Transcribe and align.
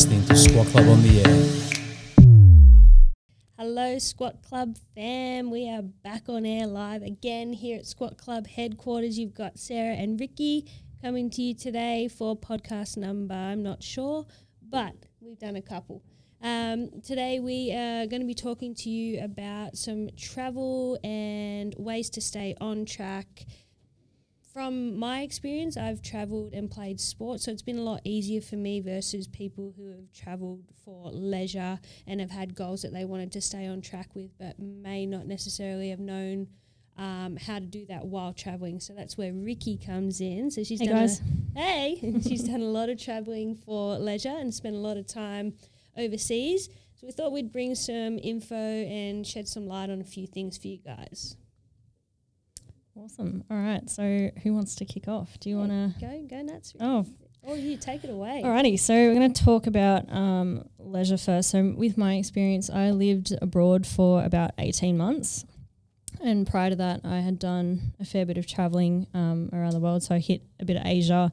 listening 0.00 0.24
to 0.24 0.34
Squat 0.34 0.66
Club 0.68 0.88
on 0.88 1.02
the 1.02 1.20
Air. 1.20 2.24
Hello, 3.58 3.98
Squat 3.98 4.40
Club 4.40 4.78
fam. 4.94 5.50
We 5.50 5.68
are 5.68 5.82
back 5.82 6.22
on 6.26 6.46
air 6.46 6.66
live 6.66 7.02
again 7.02 7.52
here 7.52 7.76
at 7.76 7.84
Squat 7.84 8.16
Club 8.16 8.46
headquarters. 8.46 9.18
You've 9.18 9.34
got 9.34 9.58
Sarah 9.58 9.92
and 9.92 10.18
Ricky 10.18 10.64
coming 11.02 11.28
to 11.28 11.42
you 11.42 11.54
today 11.54 12.08
for 12.08 12.34
podcast 12.34 12.96
number, 12.96 13.34
I'm 13.34 13.62
not 13.62 13.82
sure, 13.82 14.24
but 14.66 14.94
we've 15.20 15.38
done 15.38 15.56
a 15.56 15.60
couple. 15.60 16.02
Um, 16.42 17.02
today 17.02 17.38
we 17.38 17.70
are 17.74 18.06
going 18.06 18.22
to 18.22 18.26
be 18.26 18.34
talking 18.34 18.74
to 18.76 18.88
you 18.88 19.22
about 19.22 19.76
some 19.76 20.08
travel 20.16 20.98
and 21.04 21.74
ways 21.76 22.08
to 22.10 22.22
stay 22.22 22.56
on 22.58 22.86
track 22.86 23.44
from 24.52 24.98
my 24.98 25.22
experience, 25.22 25.76
I've 25.76 26.02
traveled 26.02 26.52
and 26.52 26.70
played 26.70 27.00
sports, 27.00 27.44
so 27.44 27.52
it's 27.52 27.62
been 27.62 27.78
a 27.78 27.82
lot 27.82 28.00
easier 28.04 28.40
for 28.40 28.56
me 28.56 28.80
versus 28.80 29.28
people 29.28 29.74
who 29.76 29.90
have 29.90 30.12
traveled 30.12 30.64
for 30.84 31.10
leisure 31.12 31.78
and 32.06 32.20
have 32.20 32.30
had 32.30 32.54
goals 32.54 32.82
that 32.82 32.92
they 32.92 33.04
wanted 33.04 33.30
to 33.32 33.40
stay 33.40 33.66
on 33.66 33.80
track 33.80 34.08
with, 34.14 34.36
but 34.38 34.58
may 34.58 35.06
not 35.06 35.26
necessarily 35.26 35.90
have 35.90 36.00
known 36.00 36.48
um, 36.96 37.36
how 37.36 37.58
to 37.58 37.64
do 37.64 37.86
that 37.86 38.04
while 38.04 38.32
traveling. 38.32 38.80
So 38.80 38.92
that's 38.92 39.16
where 39.16 39.32
Ricky 39.32 39.78
comes 39.78 40.20
in. 40.20 40.50
So 40.50 40.64
she's 40.64 40.80
Hey, 40.80 40.86
done 40.86 40.96
guys. 40.96 41.20
A, 41.56 41.58
hey, 41.58 42.14
she's 42.22 42.42
done 42.42 42.60
a 42.60 42.64
lot 42.64 42.88
of 42.88 43.00
traveling 43.02 43.54
for 43.54 43.98
leisure 43.98 44.28
and 44.36 44.52
spent 44.52 44.74
a 44.74 44.80
lot 44.80 44.96
of 44.96 45.06
time 45.06 45.54
overseas. 45.96 46.68
So 46.96 47.06
we 47.06 47.12
thought 47.12 47.32
we'd 47.32 47.52
bring 47.52 47.74
some 47.74 48.18
info 48.18 48.54
and 48.54 49.26
shed 49.26 49.48
some 49.48 49.66
light 49.66 49.88
on 49.90 50.00
a 50.00 50.04
few 50.04 50.26
things 50.26 50.58
for 50.58 50.68
you 50.68 50.78
guys. 50.78 51.36
Awesome. 52.96 53.44
All 53.50 53.56
right. 53.56 53.88
So 53.88 54.30
who 54.42 54.54
wants 54.54 54.74
to 54.76 54.84
kick 54.84 55.08
off? 55.08 55.38
Do 55.40 55.48
you 55.48 55.56
want 55.56 55.70
to? 55.70 55.94
Go, 56.00 56.26
go 56.28 56.42
nuts. 56.42 56.74
Oh, 56.80 57.06
Oh, 57.46 57.54
you 57.54 57.78
take 57.78 58.04
it 58.04 58.10
away. 58.10 58.42
alrighty. 58.44 58.78
So 58.78 58.92
we're 58.92 59.14
going 59.14 59.32
to 59.32 59.42
talk 59.44 59.66
about 59.66 60.12
um, 60.12 60.68
leisure 60.78 61.16
first. 61.16 61.48
So 61.50 61.72
with 61.74 61.96
my 61.96 62.16
experience, 62.16 62.68
I 62.68 62.90
lived 62.90 63.32
abroad 63.40 63.86
for 63.86 64.22
about 64.22 64.50
18 64.58 64.98
months. 64.98 65.46
And 66.22 66.46
prior 66.46 66.68
to 66.68 66.76
that, 66.76 67.00
I 67.02 67.20
had 67.20 67.38
done 67.38 67.94
a 67.98 68.04
fair 68.04 68.26
bit 68.26 68.36
of 68.36 68.46
traveling 68.46 69.06
um, 69.14 69.48
around 69.54 69.72
the 69.72 69.80
world. 69.80 70.02
So 70.02 70.14
I 70.14 70.18
hit 70.18 70.42
a 70.60 70.66
bit 70.66 70.76
of 70.76 70.82
Asia, 70.84 71.32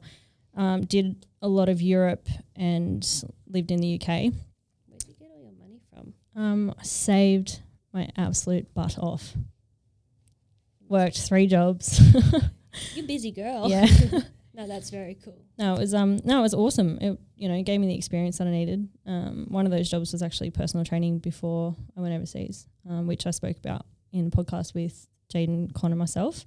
um, 0.56 0.86
did 0.86 1.26
a 1.42 1.48
lot 1.48 1.68
of 1.68 1.82
Europe, 1.82 2.26
and 2.56 3.06
lived 3.46 3.70
in 3.70 3.80
the 3.80 3.96
UK. 4.00 4.08
Where'd 4.08 5.04
you 5.06 5.14
get 5.18 5.28
all 5.30 5.42
your 5.42 5.52
money 5.60 5.80
from? 5.92 6.14
Um, 6.34 6.74
I 6.78 6.84
saved 6.84 7.60
my 7.92 8.08
absolute 8.16 8.72
butt 8.72 8.98
off. 8.98 9.34
Worked 10.88 11.18
three 11.18 11.46
jobs. 11.46 12.00
You're 12.94 13.04
a 13.04 13.06
busy 13.06 13.30
girl. 13.30 13.68
yeah. 13.68 13.86
no, 14.54 14.66
that's 14.66 14.90
very 14.90 15.16
cool. 15.24 15.40
No, 15.58 15.74
it 15.74 15.78
was 15.78 15.94
um 15.94 16.18
no, 16.24 16.38
it 16.38 16.42
was 16.42 16.54
awesome. 16.54 16.98
It 17.00 17.18
you 17.36 17.48
know 17.48 17.62
gave 17.62 17.80
me 17.80 17.86
the 17.86 17.96
experience 17.96 18.38
that 18.38 18.46
I 18.46 18.50
needed. 18.50 18.88
Um, 19.06 19.46
one 19.48 19.66
of 19.66 19.72
those 19.72 19.90
jobs 19.90 20.12
was 20.12 20.22
actually 20.22 20.50
personal 20.50 20.84
training 20.84 21.18
before 21.18 21.76
I 21.96 22.00
went 22.00 22.14
overseas, 22.14 22.66
um, 22.88 23.06
which 23.06 23.26
I 23.26 23.30
spoke 23.30 23.58
about 23.58 23.86
in 24.12 24.28
a 24.28 24.30
podcast 24.30 24.74
with 24.74 25.06
Jaden, 25.32 25.72
Connor 25.74 25.96
myself. 25.96 26.46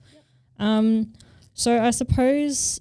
Um, 0.60 1.14
so 1.54 1.82
I 1.82 1.92
suppose 1.92 2.80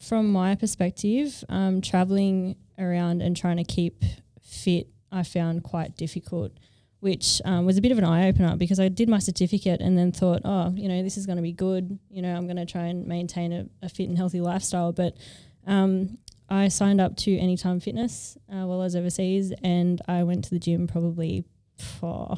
from 0.00 0.30
my 0.30 0.54
perspective, 0.54 1.44
um, 1.48 1.80
traveling 1.80 2.56
around 2.78 3.22
and 3.22 3.36
trying 3.36 3.56
to 3.56 3.64
keep 3.64 4.04
fit, 4.42 4.88
I 5.10 5.22
found 5.22 5.64
quite 5.64 5.96
difficult. 5.96 6.52
Which 7.00 7.40
um, 7.44 7.64
was 7.64 7.78
a 7.78 7.80
bit 7.80 7.92
of 7.92 7.98
an 7.98 8.04
eye 8.04 8.28
opener 8.28 8.56
because 8.56 8.80
I 8.80 8.88
did 8.88 9.08
my 9.08 9.20
certificate 9.20 9.80
and 9.80 9.96
then 9.96 10.10
thought, 10.10 10.42
oh, 10.44 10.72
you 10.74 10.88
know, 10.88 11.00
this 11.02 11.16
is 11.16 11.26
going 11.26 11.36
to 11.36 11.42
be 11.42 11.52
good. 11.52 11.96
You 12.10 12.22
know, 12.22 12.34
I'm 12.34 12.46
going 12.46 12.56
to 12.56 12.66
try 12.66 12.86
and 12.86 13.06
maintain 13.06 13.52
a, 13.52 13.66
a 13.82 13.88
fit 13.88 14.08
and 14.08 14.18
healthy 14.18 14.40
lifestyle. 14.40 14.92
But 14.92 15.16
um, 15.64 16.18
I 16.48 16.66
signed 16.68 17.00
up 17.00 17.16
to 17.18 17.38
Anytime 17.38 17.78
Fitness 17.78 18.36
uh, 18.50 18.66
while 18.66 18.80
I 18.80 18.84
was 18.84 18.96
overseas, 18.96 19.52
and 19.62 20.02
I 20.08 20.24
went 20.24 20.44
to 20.44 20.50
the 20.50 20.58
gym 20.58 20.88
probably 20.88 21.44
for 21.78 22.36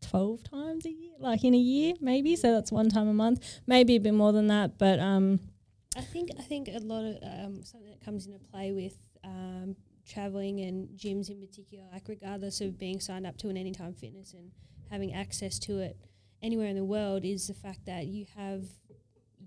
twelve 0.00 0.42
times 0.42 0.86
a 0.86 0.90
year, 0.90 1.12
like 1.20 1.44
in 1.44 1.54
a 1.54 1.58
year, 1.58 1.94
maybe. 2.00 2.34
So 2.34 2.52
that's 2.52 2.72
one 2.72 2.88
time 2.88 3.08
a 3.08 3.14
month, 3.14 3.44
maybe 3.66 3.94
a 3.94 4.00
bit 4.00 4.14
more 4.14 4.32
than 4.32 4.48
that. 4.48 4.78
But 4.78 4.98
um, 4.98 5.38
I 5.96 6.00
think 6.00 6.30
I 6.38 6.42
think 6.42 6.68
a 6.68 6.78
lot 6.80 7.04
of 7.04 7.16
um, 7.22 7.62
something 7.62 7.90
that 7.90 8.04
comes 8.04 8.26
into 8.26 8.38
play 8.38 8.72
with 8.72 8.96
um, 9.22 9.76
traveling 10.06 10.60
and 10.60 10.88
gyms 10.96 11.28
in 11.28 11.40
particular, 11.40 11.84
like 11.92 12.08
regardless 12.08 12.60
of 12.60 12.78
being 12.78 13.00
signed 13.00 13.26
up 13.26 13.36
to 13.38 13.48
an 13.48 13.56
Anytime 13.56 13.94
Fitness 13.94 14.32
and 14.34 14.50
having 14.90 15.12
access 15.12 15.58
to 15.60 15.78
it 15.78 15.96
anywhere 16.42 16.68
in 16.68 16.76
the 16.76 16.84
world, 16.84 17.24
is 17.24 17.48
the 17.48 17.54
fact 17.54 17.86
that 17.86 18.06
you 18.06 18.26
have 18.36 18.64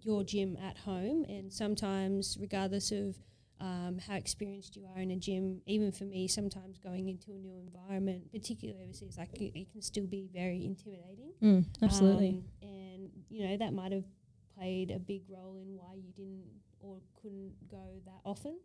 your 0.01 0.23
gym 0.23 0.57
at 0.63 0.77
home, 0.77 1.25
and 1.27 1.51
sometimes, 1.51 2.37
regardless 2.39 2.91
of 2.91 3.15
um, 3.61 3.99
how 4.07 4.15
experienced 4.15 4.75
you 4.75 4.85
are 4.95 5.01
in 5.01 5.11
a 5.11 5.17
gym, 5.17 5.61
even 5.65 5.91
for 5.91 6.05
me, 6.05 6.27
sometimes 6.27 6.77
going 6.77 7.09
into 7.09 7.31
a 7.31 7.37
new 7.37 7.57
environment, 7.57 8.31
particularly 8.31 8.81
overseas, 8.83 9.17
like 9.17 9.33
it, 9.33 9.57
it 9.57 9.71
can 9.71 9.81
still 9.81 10.07
be 10.07 10.29
very 10.33 10.65
intimidating. 10.65 11.31
mm, 11.41 11.65
absolutely. 11.81 12.29
Um, 12.29 12.69
and 12.69 13.09
you 13.29 13.47
know 13.47 13.57
that 13.57 13.73
might 13.73 13.91
have 13.91 14.05
played 14.57 14.91
a 14.91 14.99
big 14.99 15.23
role 15.29 15.57
in 15.57 15.75
why 15.75 15.93
you 15.95 16.11
didn't 16.15 16.45
or 16.79 16.97
couldn't 17.21 17.53
go 17.69 17.83
that 18.05 18.21
often. 18.25 18.57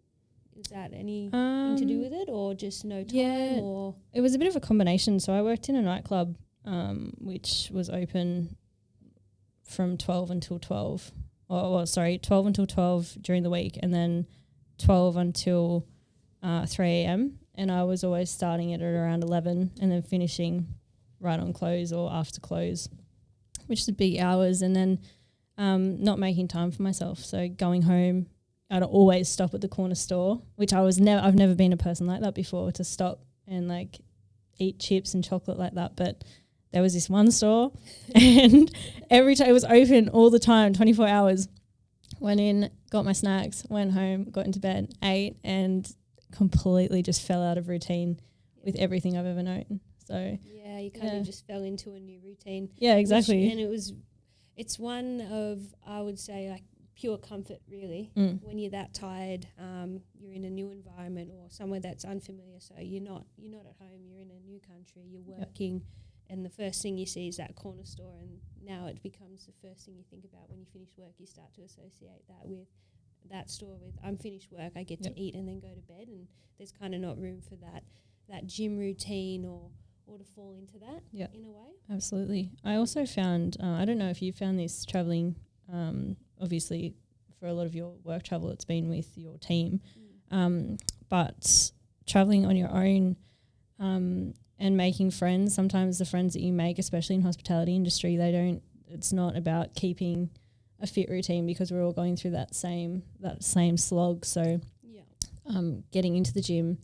Is 0.56 0.66
that 0.70 0.92
anything 0.92 1.30
to 1.30 1.84
do 1.84 1.96
Um, 1.96 2.02
with 2.02 2.12
it, 2.12 2.28
or 2.28 2.54
just 2.54 2.84
no 2.84 3.02
time, 3.02 3.16
yeah. 3.16 3.58
or 3.60 3.94
It 4.12 4.20
was 4.20 4.34
a 4.34 4.38
bit 4.38 4.48
of 4.48 4.56
a 4.56 4.60
combination. 4.60 5.20
So 5.20 5.32
I 5.32 5.42
worked 5.42 5.68
in 5.68 5.76
a 5.76 5.82
nightclub, 5.82 6.36
um, 6.64 7.12
which 7.18 7.70
was 7.72 7.90
open 7.90 8.56
from 9.62 9.96
twelve 9.96 10.30
until 10.30 10.58
twelve. 10.58 11.10
Or 11.48 11.74
well, 11.74 11.86
sorry, 11.86 12.18
twelve 12.18 12.46
until 12.46 12.66
twelve 12.66 13.16
during 13.20 13.42
the 13.42 13.50
week, 13.50 13.78
and 13.82 13.92
then 13.92 14.26
twelve 14.78 15.16
until 15.16 15.86
uh, 16.42 16.66
three 16.66 17.02
a.m. 17.02 17.38
And 17.56 17.70
I 17.70 17.84
was 17.84 18.02
always 18.04 18.30
starting 18.30 18.70
it 18.70 18.80
at 18.80 18.86
around 18.86 19.22
eleven, 19.22 19.72
and 19.80 19.90
then 19.90 20.02
finishing 20.02 20.68
right 21.20 21.38
on 21.40 21.52
close 21.52 21.92
or 21.92 22.12
after 22.12 22.40
close, 22.40 22.88
which 23.66 23.80
is 23.80 23.90
big 23.90 24.18
hours. 24.18 24.62
And 24.62 24.74
then 24.74 25.00
um, 25.58 26.02
not 26.02 26.18
making 26.18 26.48
time 26.48 26.70
for 26.70 26.82
myself. 26.82 27.18
So 27.18 27.48
going 27.48 27.82
home, 27.82 28.26
I'd 28.70 28.82
always 28.82 29.28
stop 29.28 29.54
at 29.54 29.60
the 29.60 29.68
corner 29.68 29.94
store, 29.94 30.42
which 30.56 30.72
I 30.72 30.80
was 30.80 30.98
never. 31.00 31.24
I've 31.24 31.34
never 31.34 31.54
been 31.54 31.72
a 31.72 31.76
person 31.76 32.06
like 32.06 32.20
that 32.22 32.34
before 32.34 32.72
to 32.72 32.84
stop 32.84 33.20
and 33.46 33.68
like 33.68 34.00
eat 34.58 34.78
chips 34.78 35.14
and 35.14 35.22
chocolate 35.22 35.58
like 35.58 35.74
that. 35.74 35.96
But 35.96 36.24
there 36.72 36.82
was 36.82 36.94
this 36.94 37.08
one 37.10 37.30
store, 37.30 37.72
and 38.14 38.74
every 39.10 39.34
time 39.36 39.48
it 39.48 39.52
was 39.52 39.64
open 39.64 40.08
all 40.08 40.30
the 40.30 40.38
time, 40.38 40.72
twenty 40.72 40.92
four 40.92 41.06
hours. 41.08 41.48
Went 42.20 42.38
in, 42.40 42.70
got 42.90 43.04
my 43.04 43.12
snacks, 43.12 43.64
went 43.68 43.92
home, 43.92 44.30
got 44.30 44.46
into 44.46 44.60
bed, 44.60 44.94
ate, 45.02 45.36
and 45.42 45.90
completely 46.32 47.02
just 47.02 47.20
fell 47.22 47.42
out 47.42 47.58
of 47.58 47.68
routine 47.68 48.18
with 48.64 48.76
everything 48.76 49.16
I've 49.18 49.26
ever 49.26 49.42
known. 49.42 49.80
So 50.06 50.38
yeah, 50.42 50.78
you 50.78 50.90
kind 50.90 51.06
Yeah. 51.12 51.16
of 51.18 51.26
just 51.26 51.46
fell 51.46 51.62
into 51.62 51.92
a 51.92 51.98
new 52.00 52.20
routine. 52.24 52.70
yeah, 52.78 52.94
which- 52.94 53.00
exactly. 53.02 53.50
and 53.50 53.60
it 53.60 53.68
was, 53.68 53.92
it's 54.56 54.78
one 54.78 55.20
of 55.22 55.60
I 55.86 56.00
would 56.00 56.18
say 56.18 56.48
like 56.50 56.62
pure 56.94 57.18
comfort 57.18 57.58
really. 57.70 58.10
Mm. 58.16 58.42
When 58.42 58.58
you're 58.58 58.70
that 58.70 58.94
tired, 58.94 59.46
um, 59.58 60.00
you're 60.18 60.32
in 60.32 60.44
a 60.44 60.50
new 60.50 60.70
environment 60.70 61.30
or 61.32 61.48
somewhere 61.50 61.80
that's 61.80 62.04
unfamiliar. 62.04 62.60
So 62.60 62.74
you're 62.78 63.02
not 63.02 63.26
you're 63.36 63.52
not 63.52 63.66
at 63.66 63.76
home. 63.78 64.02
You're 64.06 64.20
in 64.20 64.30
a 64.30 64.40
new 64.40 64.60
country. 64.60 65.02
You're 65.06 65.22
Yep. 65.26 65.38
working, 65.38 65.82
and 66.30 66.44
the 66.44 66.50
first 66.50 66.82
thing 66.82 66.96
you 66.98 67.06
see 67.06 67.28
is 67.28 67.36
that 67.38 67.54
corner 67.56 67.84
store. 67.84 68.16
And 68.20 68.40
now 68.64 68.86
it 68.86 69.02
becomes 69.02 69.46
the 69.46 69.52
first 69.66 69.84
thing 69.86 69.96
you 69.96 70.04
think 70.10 70.24
about 70.24 70.48
when 70.50 70.58
you 70.60 70.66
finish 70.72 70.96
work. 70.96 71.12
You 71.18 71.26
start 71.26 71.52
to 71.54 71.62
associate 71.62 72.26
that 72.28 72.46
with 72.48 72.68
that 73.30 73.50
store 73.50 73.76
with 73.80 73.94
I'm 74.04 74.16
finished 74.18 74.52
work. 74.52 74.72
I 74.76 74.82
get 74.82 75.00
Yep. 75.02 75.14
to 75.14 75.20
eat 75.20 75.34
and 75.34 75.48
then 75.48 75.58
go 75.60 75.74
to 75.74 75.80
bed. 75.82 76.08
And 76.08 76.28
there's 76.58 76.72
kind 76.72 76.94
of 76.94 77.00
not 77.00 77.18
room 77.18 77.40
for 77.40 77.56
that 77.56 77.84
that 78.28 78.46
gym 78.46 78.76
routine 78.78 79.44
or 79.44 79.70
or 80.06 80.18
to 80.18 80.24
fall 80.24 80.54
into 80.54 80.78
that 80.78 81.02
Yep. 81.12 81.34
in 81.34 81.44
a 81.46 81.50
way. 81.50 81.72
Absolutely. 81.88 82.50
I 82.62 82.74
also 82.76 83.06
found, 83.06 83.56
uh, 83.58 83.66
I 83.80 83.86
don't 83.86 83.96
know 83.96 84.10
if 84.10 84.20
you 84.20 84.32
found 84.34 84.58
this 84.58 84.84
traveling, 84.84 85.36
um, 85.72 86.18
obviously, 86.40 86.94
for 87.38 87.46
a 87.46 87.52
lot 87.52 87.66
of 87.66 87.74
your 87.74 87.94
work 88.04 88.22
travel, 88.22 88.50
it's 88.50 88.64
been 88.64 88.88
with 88.88 89.16
your 89.16 89.38
team. 89.38 89.80
Um, 90.30 90.78
but 91.08 91.70
traveling 92.06 92.46
on 92.46 92.56
your 92.56 92.70
own 92.70 93.16
um, 93.78 94.34
and 94.58 94.76
making 94.76 95.10
friends, 95.10 95.54
sometimes 95.54 95.98
the 95.98 96.04
friends 96.04 96.34
that 96.34 96.40
you 96.42 96.52
make, 96.52 96.78
especially 96.78 97.16
in 97.16 97.22
hospitality 97.22 97.74
industry, 97.74 98.16
they 98.16 98.32
don't, 98.32 98.62
it's 98.88 99.12
not 99.12 99.36
about 99.36 99.74
keeping 99.74 100.30
a 100.80 100.86
fit 100.86 101.08
routine 101.08 101.46
because 101.46 101.70
we're 101.70 101.84
all 101.84 101.92
going 101.92 102.16
through 102.16 102.32
that 102.32 102.54
same, 102.54 103.02
that 103.20 103.42
same 103.44 103.76
slog. 103.76 104.24
So, 104.24 104.60
Yeah. 104.82 105.02
um, 105.46 105.84
getting 105.92 106.16
into 106.16 106.32
the 106.32 106.40
gym 106.42 106.78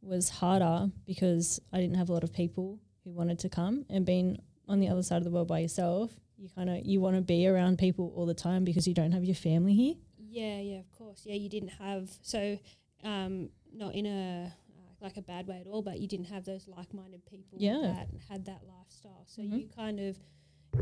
was 0.00 0.28
harder 0.28 0.90
because 1.06 1.60
I 1.72 1.80
didn't 1.80 1.96
have 1.96 2.08
a 2.08 2.12
lot 2.12 2.24
of 2.24 2.32
people 2.32 2.80
who 3.04 3.12
wanted 3.12 3.38
to 3.40 3.48
come 3.48 3.84
and 3.88 4.04
being 4.04 4.40
on 4.68 4.80
the 4.80 4.88
other 4.88 5.02
side 5.02 5.18
of 5.18 5.24
the 5.24 5.30
world 5.30 5.48
by 5.48 5.60
yourself, 5.60 6.12
you 6.42 6.48
kind 6.54 6.68
of 6.68 6.84
you 6.84 7.00
want 7.00 7.14
to 7.16 7.22
be 7.22 7.46
around 7.46 7.78
people 7.78 8.12
all 8.16 8.26
the 8.26 8.34
time 8.34 8.64
because 8.64 8.86
you 8.88 8.94
don't 8.94 9.12
have 9.12 9.24
your 9.24 9.34
family 9.36 9.74
here. 9.74 9.94
Yeah, 10.18 10.58
yeah, 10.60 10.78
of 10.80 10.90
course. 10.90 11.22
Yeah, 11.24 11.34
you 11.36 11.48
didn't 11.48 11.68
have 11.78 12.10
so 12.22 12.58
um, 13.04 13.50
not 13.72 13.94
in 13.94 14.06
a 14.06 14.52
uh, 14.52 14.94
like 15.00 15.16
a 15.16 15.22
bad 15.22 15.46
way 15.46 15.58
at 15.60 15.66
all, 15.66 15.82
but 15.82 16.00
you 16.00 16.08
didn't 16.08 16.26
have 16.26 16.44
those 16.44 16.66
like-minded 16.68 17.24
people 17.26 17.58
Yeah. 17.60 17.80
that 17.82 18.08
had 18.28 18.44
that 18.46 18.62
lifestyle. 18.66 19.24
So 19.26 19.42
Mhm. 19.42 19.60
you 19.60 19.68
kind 19.68 20.00
of 20.00 20.18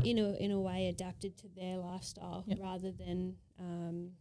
in 0.03 0.17
a 0.19 0.33
in 0.37 0.51
a 0.51 0.59
way 0.59 0.87
adapted 0.87 1.37
to 1.37 1.47
their 1.49 1.77
lifestyle 1.77 2.43
Yep. 2.47 2.59
rather 2.59 2.91
than 2.91 3.35
um, 3.59 4.11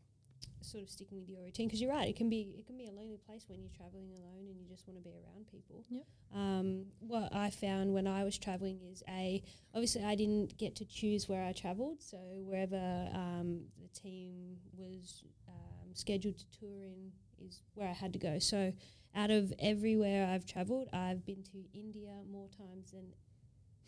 sort 0.63 0.83
of 0.83 0.91
sticking 0.91 1.19
with 1.19 1.29
your 1.29 1.43
routine 1.43 1.67
because 1.67 1.81
you're 1.81 1.91
right. 1.91 2.09
It 2.09 2.17
can 2.17 2.29
be 2.29 2.55
it 2.59 2.67
can 2.67 2.77
be 2.77 2.87
a 2.87 2.93
lonely 2.93 3.19
place 3.27 3.45
when 3.49 3.61
you're 3.61 3.71
traveling 3.77 4.11
alone 4.13 4.47
and 4.49 4.59
you 4.61 4.67
just 4.69 4.87
want 4.87 4.99
to 4.99 5.05
be 5.05 5.11
around 5.11 5.47
people. 5.51 5.85
Yep. 5.89 6.05
Um, 6.35 6.87
what 7.01 7.35
I 7.35 7.51
found 7.51 7.93
when 7.93 8.07
I 8.07 8.25
was 8.25 8.39
traveling 8.39 8.81
is 8.93 9.03
a 9.09 9.43
obviously 9.75 10.05
I 10.05 10.15
didn't 10.15 10.57
get 10.59 10.77
to 10.77 10.85
choose 10.85 11.29
where 11.29 11.45
I 11.45 11.53
travelled, 11.53 12.03
so 12.03 12.19
wherever 12.45 13.09
um, 13.15 13.63
the 13.81 13.89
team 13.89 14.57
was 14.77 15.25
um, 15.49 15.95
scheduled 15.95 16.39
to 16.39 16.45
tour 16.59 16.83
in 16.85 17.13
is 17.47 17.63
where 17.75 17.89
I 17.89 17.93
had 17.93 18.13
to 18.13 18.19
go. 18.19 18.39
So 18.39 18.73
out 19.15 19.31
of 19.31 19.53
everywhere 19.59 20.27
I've 20.27 20.47
travelled, 20.47 20.89
I've 20.93 21.25
been 21.27 21.43
to 21.53 21.65
India 21.75 22.13
more 22.31 22.49
times 22.57 22.93
than 22.93 23.07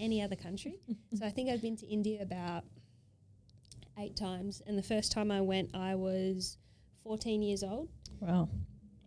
any 0.01 0.21
other 0.21 0.37
country. 0.37 0.81
so 1.15 1.25
I 1.25 1.31
think 1.31 1.51
I've 1.51 1.63
been 1.63 1.77
to 1.77 1.87
India 1.87 2.23
about 2.23 2.65
eight 3.99 4.17
times, 4.17 4.63
and 4.67 4.79
the 4.79 4.83
first 4.83 5.13
time 5.13 5.31
I 5.31 5.41
went, 5.41 5.75
I 5.75 5.95
was 5.95 6.59
14 7.05 7.43
years 7.43 7.63
old. 7.63 7.89
Wow. 8.21 8.49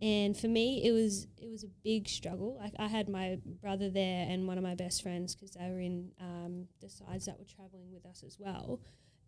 And 0.02 0.36
for 0.36 0.48
me, 0.48 0.82
it 0.84 0.92
was 0.92 1.26
it 1.38 1.50
was 1.50 1.64
a 1.64 1.68
big 1.82 2.06
struggle. 2.08 2.58
Like 2.60 2.74
I 2.78 2.86
had 2.86 3.08
my 3.08 3.38
brother 3.62 3.88
there 3.88 4.26
and 4.28 4.46
one 4.46 4.58
of 4.58 4.64
my 4.64 4.74
best 4.74 5.02
friends 5.02 5.34
because 5.34 5.52
they 5.52 5.70
were 5.70 5.80
in 5.80 6.10
um, 6.20 6.66
the 6.82 6.90
sides 6.90 7.24
that 7.26 7.38
were 7.38 7.46
traveling 7.46 7.90
with 7.92 8.04
us 8.04 8.22
as 8.26 8.36
well. 8.38 8.80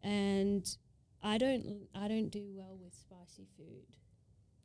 And 0.03 0.69
I 1.23 1.39
don't 1.39 1.89
I 1.95 2.07
don't 2.07 2.29
do 2.29 2.53
well 2.55 2.79
with 2.83 2.95
spicy 2.95 3.47
food. 3.57 3.87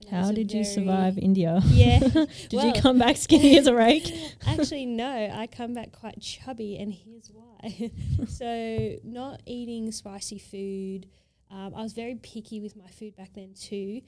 And 0.06 0.14
that 0.14 0.18
was 0.20 0.28
How 0.30 0.34
did 0.34 0.52
you 0.52 0.64
survive 0.64 1.18
India? 1.18 1.62
Yeah. 1.68 2.00
did 2.10 2.30
Well- 2.54 2.68
you 2.68 2.74
come 2.82 2.98
back 3.00 3.18
skinny 3.18 3.58
as 3.58 3.68
a 3.68 3.74
rake? 3.86 4.14
Actually, 4.46 4.86
no. 4.86 5.30
I 5.34 5.48
come 5.48 5.74
back 5.74 5.92
quite 5.92 6.20
chubby, 6.22 6.78
and 6.78 6.94
here's 6.94 7.30
why. 7.34 7.92
so, 8.28 8.96
not 9.04 9.42
eating 9.46 9.92
spicy 9.92 10.38
food. 10.40 11.08
Um, 11.52 11.74
I 11.76 11.82
was 11.84 11.94
very 11.94 12.16
picky 12.16 12.60
with 12.60 12.76
my 12.76 12.88
food 12.88 13.16
back 13.16 13.30
then 13.36 13.54
too. 13.54 14.02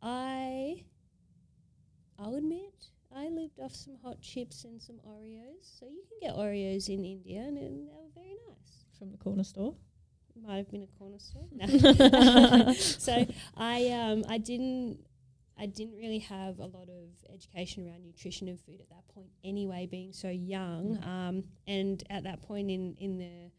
I, 0.00 0.84
I'll 2.18 2.34
admit, 2.36 2.88
I 3.14 3.28
lived 3.28 3.58
off 3.60 3.74
some 3.74 3.96
hot 4.02 4.20
chips 4.20 4.64
and 4.64 4.80
some 4.80 4.96
Oreos. 5.06 5.78
So 5.78 5.86
you 5.86 6.02
can 6.08 6.28
get 6.28 6.36
Oreos 6.38 6.88
in 6.88 7.04
India, 7.04 7.40
and, 7.40 7.58
and 7.58 7.88
they 7.88 7.92
were 7.92 8.10
very 8.14 8.36
nice. 8.48 8.84
From 8.98 9.10
the 9.10 9.18
corner 9.18 9.44
store. 9.44 9.74
Might 10.46 10.58
have 10.58 10.70
been 10.70 10.84
a 10.84 10.98
corner 10.98 11.18
store. 11.18 11.46
No. 11.52 12.72
so 12.74 13.26
I 13.56 13.88
um 13.90 14.24
I 14.28 14.38
didn't 14.38 14.98
I 15.58 15.66
didn't 15.66 15.96
really 15.96 16.20
have 16.20 16.58
a 16.58 16.66
lot 16.66 16.88
of 16.88 17.32
education 17.32 17.86
around 17.86 18.04
nutrition 18.04 18.48
and 18.48 18.60
food 18.60 18.80
at 18.80 18.88
that 18.90 19.06
point 19.14 19.30
anyway, 19.42 19.86
being 19.90 20.12
so 20.12 20.28
young. 20.28 21.02
Um, 21.04 21.44
and 21.66 22.02
at 22.10 22.24
that 22.24 22.42
point 22.42 22.70
in 22.70 22.94
in 22.98 23.18
the 23.18 23.50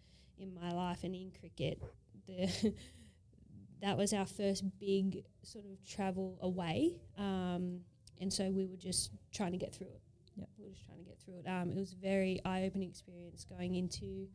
in 0.41 0.53
my 0.53 0.71
life 0.71 1.03
and 1.03 1.13
in 1.13 1.31
cricket, 1.39 1.81
the 2.27 2.73
that 3.81 3.97
was 3.97 4.13
our 4.13 4.25
first 4.25 4.63
big 4.79 5.23
sort 5.43 5.65
of 5.65 5.85
travel 5.85 6.37
away. 6.41 6.95
Um, 7.17 7.81
and 8.21 8.31
so 8.31 8.49
we 8.49 8.65
were 8.65 8.77
just 8.77 9.11
trying 9.31 9.51
to 9.51 9.57
get 9.57 9.73
through 9.73 9.87
it. 9.87 10.01
Yep. 10.35 10.49
We 10.57 10.65
were 10.65 10.71
just 10.71 10.85
trying 10.85 10.99
to 10.99 11.05
get 11.05 11.19
through 11.19 11.39
it. 11.39 11.47
Um, 11.47 11.71
it 11.71 11.79
was 11.79 11.93
a 11.93 11.95
very 11.95 12.39
eye 12.45 12.63
opening 12.63 12.89
experience 12.89 13.45
going 13.45 13.75
into 13.75 14.27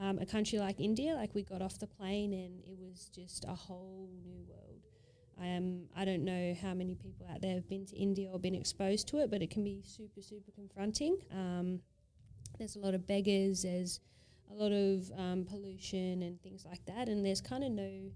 um, 0.00 0.18
a 0.18 0.26
country 0.26 0.58
like 0.58 0.80
India. 0.80 1.14
Like 1.14 1.34
we 1.34 1.42
got 1.42 1.62
off 1.62 1.78
the 1.78 1.86
plane 1.86 2.32
and 2.32 2.60
it 2.64 2.78
was 2.78 3.10
just 3.14 3.44
a 3.44 3.54
whole 3.54 4.08
new 4.24 4.44
world. 4.48 4.87
I 5.40 5.46
am. 5.46 5.84
I 5.96 6.04
don't 6.04 6.24
know 6.24 6.54
how 6.60 6.74
many 6.74 6.94
people 6.94 7.26
out 7.32 7.40
there 7.40 7.54
have 7.54 7.68
been 7.68 7.86
to 7.86 7.96
India 7.96 8.28
or 8.30 8.38
been 8.38 8.54
exposed 8.54 9.08
to 9.08 9.18
it, 9.18 9.30
but 9.30 9.42
it 9.42 9.50
can 9.50 9.64
be 9.64 9.82
super, 9.84 10.20
super 10.20 10.50
confronting. 10.52 11.18
Um, 11.32 11.80
there's 12.58 12.76
a 12.76 12.80
lot 12.80 12.94
of 12.94 13.06
beggars. 13.06 13.62
There's 13.62 14.00
a 14.50 14.54
lot 14.54 14.72
of 14.72 15.10
um, 15.16 15.44
pollution 15.44 16.22
and 16.22 16.40
things 16.42 16.64
like 16.64 16.84
that, 16.86 17.08
and 17.08 17.24
there's 17.24 17.40
kind 17.40 17.62
of 17.62 17.70
no, 17.70 18.10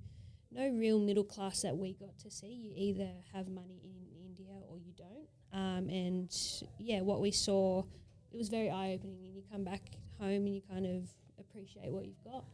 no 0.50 0.68
real 0.68 0.98
middle 0.98 1.24
class 1.24 1.62
that 1.62 1.76
we 1.76 1.94
got 1.94 2.18
to 2.20 2.30
see. 2.30 2.48
You 2.48 2.72
either 2.74 3.08
have 3.32 3.48
money 3.48 3.80
in 3.84 4.24
India 4.26 4.54
or 4.68 4.78
you 4.78 4.92
don't. 4.96 5.28
Um, 5.52 5.88
and 5.88 6.34
yeah, 6.78 7.02
what 7.02 7.20
we 7.20 7.30
saw, 7.30 7.84
it 8.32 8.36
was 8.36 8.48
very 8.48 8.70
eye 8.70 8.94
opening. 8.94 9.24
And 9.24 9.36
you 9.36 9.42
come 9.50 9.64
back 9.64 9.82
home 10.18 10.46
and 10.46 10.54
you 10.54 10.62
kind 10.68 10.86
of 10.86 11.08
appreciate 11.38 11.92
what 11.92 12.06
you've 12.06 12.24
got. 12.24 12.44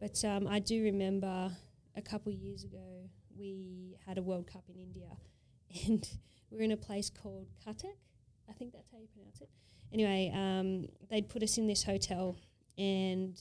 But 0.00 0.24
um, 0.24 0.46
I 0.46 0.60
do 0.60 0.82
remember 0.84 1.50
a 1.96 2.02
couple 2.02 2.32
years 2.32 2.64
ago 2.64 3.08
we 3.38 3.96
had 4.06 4.18
a 4.18 4.22
World 4.22 4.46
Cup 4.46 4.64
in 4.68 4.80
India, 4.80 5.16
and 5.86 6.06
we 6.50 6.56
were 6.58 6.62
in 6.62 6.72
a 6.72 6.76
place 6.76 7.10
called 7.10 7.48
Cuttack. 7.64 7.96
I 8.48 8.52
think 8.52 8.72
that's 8.72 8.90
how 8.90 8.98
you 8.98 9.08
pronounce 9.14 9.40
it. 9.40 9.48
Anyway, 9.92 10.32
um, 10.34 10.88
they'd 11.10 11.28
put 11.28 11.42
us 11.42 11.58
in 11.58 11.66
this 11.66 11.82
hotel, 11.82 12.36
and 12.76 13.40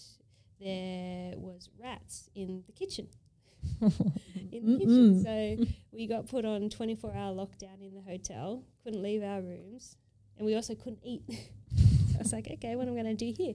there 0.59 1.33
was 1.37 1.69
rats 1.81 2.29
in 2.35 2.63
the 2.65 2.71
kitchen. 2.71 3.07
in 3.81 4.65
the 4.65 4.77
kitchen, 4.77 5.23
so 5.23 5.65
we 5.91 6.07
got 6.07 6.27
put 6.27 6.45
on 6.45 6.69
24-hour 6.69 7.33
lockdown 7.33 7.81
in 7.81 7.93
the 7.93 8.01
hotel. 8.01 8.63
Couldn't 8.83 9.01
leave 9.01 9.23
our 9.23 9.41
rooms, 9.41 9.97
and 10.37 10.45
we 10.45 10.55
also 10.55 10.75
couldn't 10.75 10.99
eat. 11.03 11.23
so 11.29 11.35
I 12.15 12.17
was 12.19 12.33
like, 12.33 12.47
okay, 12.51 12.75
what 12.75 12.87
am 12.87 12.93
I 12.93 13.01
going 13.01 13.17
to 13.17 13.25
do 13.25 13.33
here? 13.35 13.53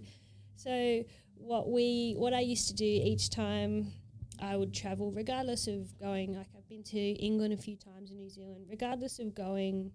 So 0.57 1.05
what 1.37 1.71
we 1.71 2.15
what 2.19 2.35
I 2.35 2.41
used 2.41 2.69
to 2.69 2.75
do 2.75 2.85
each 2.85 3.31
time 3.31 3.93
I 4.41 4.57
would 4.57 4.73
travel, 4.73 5.11
regardless 5.13 5.67
of 5.67 5.99
going 5.99 6.35
like 6.35 6.47
I've 6.57 6.69
been 6.69 6.83
to 6.85 6.99
England 6.99 7.53
a 7.53 7.57
few 7.57 7.77
times 7.77 8.11
in 8.11 8.19
New 8.19 8.31
Zealand, 8.31 8.67
regardless 8.69 9.19
of 9.19 9.35
going 9.35 9.93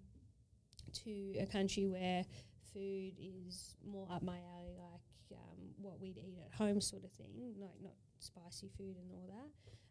to 1.04 1.34
a 1.40 1.46
country 1.46 1.86
where 1.86 2.24
food 2.72 3.12
is 3.18 3.76
more 3.86 4.06
up 4.10 4.22
my 4.22 4.38
alley, 4.56 4.74
like 4.78 5.38
um, 5.38 5.58
what 5.80 6.00
we'd 6.00 6.18
eat 6.18 6.38
at 6.44 6.56
home, 6.56 6.80
sort 6.80 7.04
of 7.04 7.12
thing, 7.12 7.54
like 7.58 7.70
not 7.82 7.94
spicy 8.18 8.70
food 8.76 8.96
and 8.96 9.10
all 9.12 9.28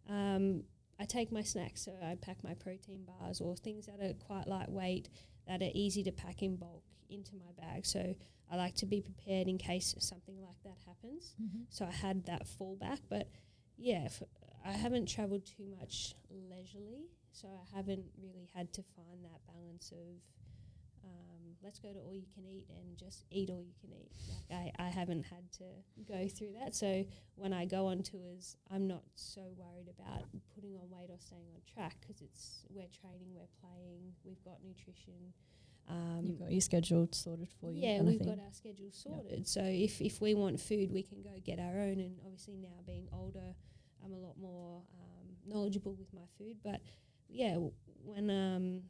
that. 0.08 0.14
Um, 0.14 0.64
I 1.00 1.06
take 1.06 1.32
my 1.32 1.42
snacks, 1.42 1.84
so 1.84 1.92
I 2.04 2.16
pack 2.22 2.44
my 2.44 2.54
protein 2.54 3.06
bars 3.06 3.42
or 3.42 3.56
things 3.56 3.88
that 3.88 4.00
are 4.00 4.14
quite 4.14 4.48
lightweight, 4.48 5.10
that 5.48 5.62
are 5.62 5.72
easy 5.74 6.04
to 6.04 6.12
pack 6.12 6.42
in 6.44 6.56
bulk 6.56 6.84
into 7.10 7.32
my 7.36 7.52
bag. 7.58 7.86
So 7.86 8.16
I 8.52 8.56
like 8.56 8.76
to 8.76 8.86
be 8.86 9.02
prepared 9.02 9.48
in 9.48 9.58
case 9.58 9.96
something 10.00 10.40
like 10.42 10.62
that 10.64 10.78
happens. 10.86 11.34
So 11.70 11.86
I 11.86 11.92
had 11.92 12.26
that 12.28 12.46
fallback, 12.46 13.00
but 13.10 13.28
yeah, 13.78 14.04
f- 14.06 14.24
I 14.65 14.71
haven't 14.71 15.07
travelled 15.07 15.45
too 15.45 15.68
much 15.80 16.15
leisurely, 16.50 17.10
so 17.31 17.48
I 17.48 17.75
haven't 17.75 18.06
really 18.21 18.50
had 18.54 18.71
to 18.74 18.83
find 18.95 19.24
that 19.24 19.42
balance 19.48 19.92
of 19.92 20.21
um, 21.04 21.56
let's 21.62 21.80
go 21.80 21.92
to 21.92 22.00
all 22.00 22.15
you 22.15 22.27
can 22.33 22.45
eat 22.45 22.65
and 22.69 22.98
just 22.98 23.25
eat 23.30 23.50
all 23.50 23.62
you 23.62 23.74
can 23.81 23.92
eat. 23.92 24.12
Like 24.50 24.71
I, 24.80 24.86
I 24.86 24.88
haven't 24.88 25.24
had 25.24 25.51
to 25.57 25.65
go 26.07 26.27
through 26.30 26.54
that, 26.62 26.75
so 26.75 27.06
when 27.36 27.51
I 27.51 27.65
go 27.65 27.88
on 27.88 28.04
tours, 28.04 28.56
I'm 28.71 28.88
not 28.88 29.04
so 29.15 29.42
worried 29.57 29.89
about 30.00 30.24
putting 30.56 30.75
on 30.77 30.89
weight 30.89 31.10
or 31.10 31.19
staying 31.19 31.48
on 31.54 31.62
track 31.74 31.98
because 32.01 32.21
it's 32.21 32.65
we're 32.69 32.88
training, 33.01 33.33
we're 33.36 33.51
playing, 33.62 34.13
we've 34.24 34.43
got 34.46 34.63
nutrition. 34.65 35.34
Um, 35.89 36.22
You've 36.24 36.39
got 36.39 36.51
your 36.53 36.62
schedule 36.62 37.10
sorted 37.12 37.50
for 37.60 37.70
you. 37.70 37.82
yeah, 37.86 38.01
we've 38.01 38.24
got 38.24 38.39
our 38.39 38.53
schedule 38.53 38.88
sorted. 38.91 39.46
So 39.46 39.62
if 39.62 40.00
if 40.00 40.22
we 40.22 40.34
want 40.34 40.62
food, 40.62 40.93
we 40.93 41.03
can 41.03 41.22
go 41.22 41.32
get 41.43 41.60
our 41.60 41.77
own. 41.82 42.00
And 42.00 42.15
obviously 42.24 42.55
now 42.55 42.79
being 42.88 43.10
older, 43.12 43.53
I'm 44.03 44.13
a 44.13 44.17
lot 44.17 44.38
more 44.39 44.81
um, 45.00 45.27
knowledgeable 45.45 45.95
with 45.95 46.13
my 46.13 46.25
food. 46.38 46.57
But 46.63 46.81
yeah, 47.29 47.57
when 48.03 48.29
um 48.29 48.81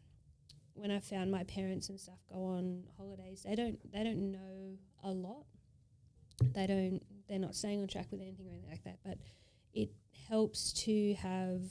when 0.75 0.91
I 0.91 0.99
found 0.99 1.31
my 1.31 1.43
parents 1.43 1.89
and 1.89 1.99
stuff 1.99 2.19
go 2.31 2.43
on 2.43 2.83
holidays, 2.97 3.43
they 3.45 3.55
don't 3.55 3.79
they 3.91 4.03
don't 4.03 4.31
know 4.31 4.77
a 5.03 5.11
lot. 5.11 5.45
They 6.53 6.67
don't 6.67 7.01
they're 7.27 7.39
not 7.39 7.55
staying 7.55 7.81
on 7.81 7.87
track 7.87 8.07
with 8.11 8.21
anything 8.21 8.47
or 8.47 8.51
anything 8.51 8.69
like 8.69 8.83
that. 8.83 8.99
But 9.03 9.17
it 9.73 9.91
helps 10.29 10.73
to 10.73 11.13
have 11.15 11.61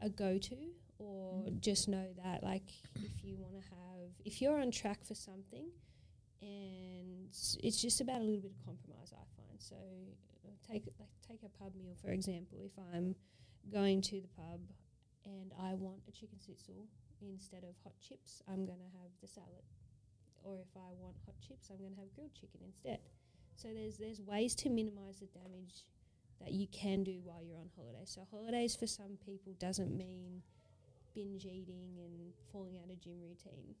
a 0.00 0.08
go 0.08 0.38
to 0.38 0.56
or 0.98 1.44
just 1.60 1.88
know 1.88 2.06
that 2.24 2.42
like 2.42 2.70
if 2.96 3.24
you 3.24 3.36
want 3.36 3.54
to 3.54 3.60
have 3.70 4.10
if 4.24 4.40
you're 4.40 4.60
on 4.60 4.70
track 4.70 5.04
for 5.04 5.14
something 5.14 5.66
and 6.40 7.28
it's 7.30 7.80
just 7.80 8.00
about 8.00 8.20
a 8.20 8.24
little 8.24 8.40
bit 8.40 8.52
of 8.52 8.64
compromise 8.64 9.12
I 9.12 9.37
so 9.58 9.76
uh, 10.44 10.50
take 10.66 10.86
like 10.98 11.10
take 11.26 11.42
a 11.42 11.52
pub 11.62 11.74
meal 11.74 11.94
for 12.00 12.10
example 12.10 12.58
if 12.64 12.72
I'm 12.94 13.14
going 13.72 14.00
to 14.02 14.20
the 14.20 14.28
pub 14.28 14.60
and 15.24 15.52
I 15.60 15.74
want 15.74 16.00
a 16.08 16.12
chicken 16.12 16.38
schnitzel 16.44 16.86
instead 17.20 17.64
of 17.64 17.74
hot 17.82 17.94
chips 18.00 18.42
I'm 18.48 18.66
to 18.66 18.72
have 18.72 19.10
the 19.20 19.26
salad. 19.26 19.66
Or 20.44 20.56
if 20.60 20.70
I 20.76 20.94
want 21.00 21.16
hot 21.26 21.34
chips 21.46 21.68
I'm 21.70 21.78
to 21.78 22.00
have 22.00 22.12
grilled 22.14 22.34
chicken 22.34 22.60
instead. 22.64 23.00
So 23.56 23.68
there's 23.74 23.98
there's 23.98 24.20
ways 24.20 24.54
to 24.56 24.70
minimize 24.70 25.20
the 25.20 25.26
damage 25.26 25.84
that 26.40 26.52
you 26.52 26.68
can 26.68 27.02
do 27.02 27.20
while 27.24 27.42
you're 27.42 27.58
on 27.58 27.70
holiday. 27.76 28.04
So 28.04 28.26
holidays 28.30 28.76
for 28.76 28.86
some 28.86 29.18
people 29.24 29.54
doesn't 29.58 29.96
mean 29.96 30.42
binge 31.14 31.44
eating 31.44 31.98
and 31.98 32.32
falling 32.52 32.78
out 32.78 32.90
of 32.90 33.00
gym 33.00 33.18
routine. 33.20 33.74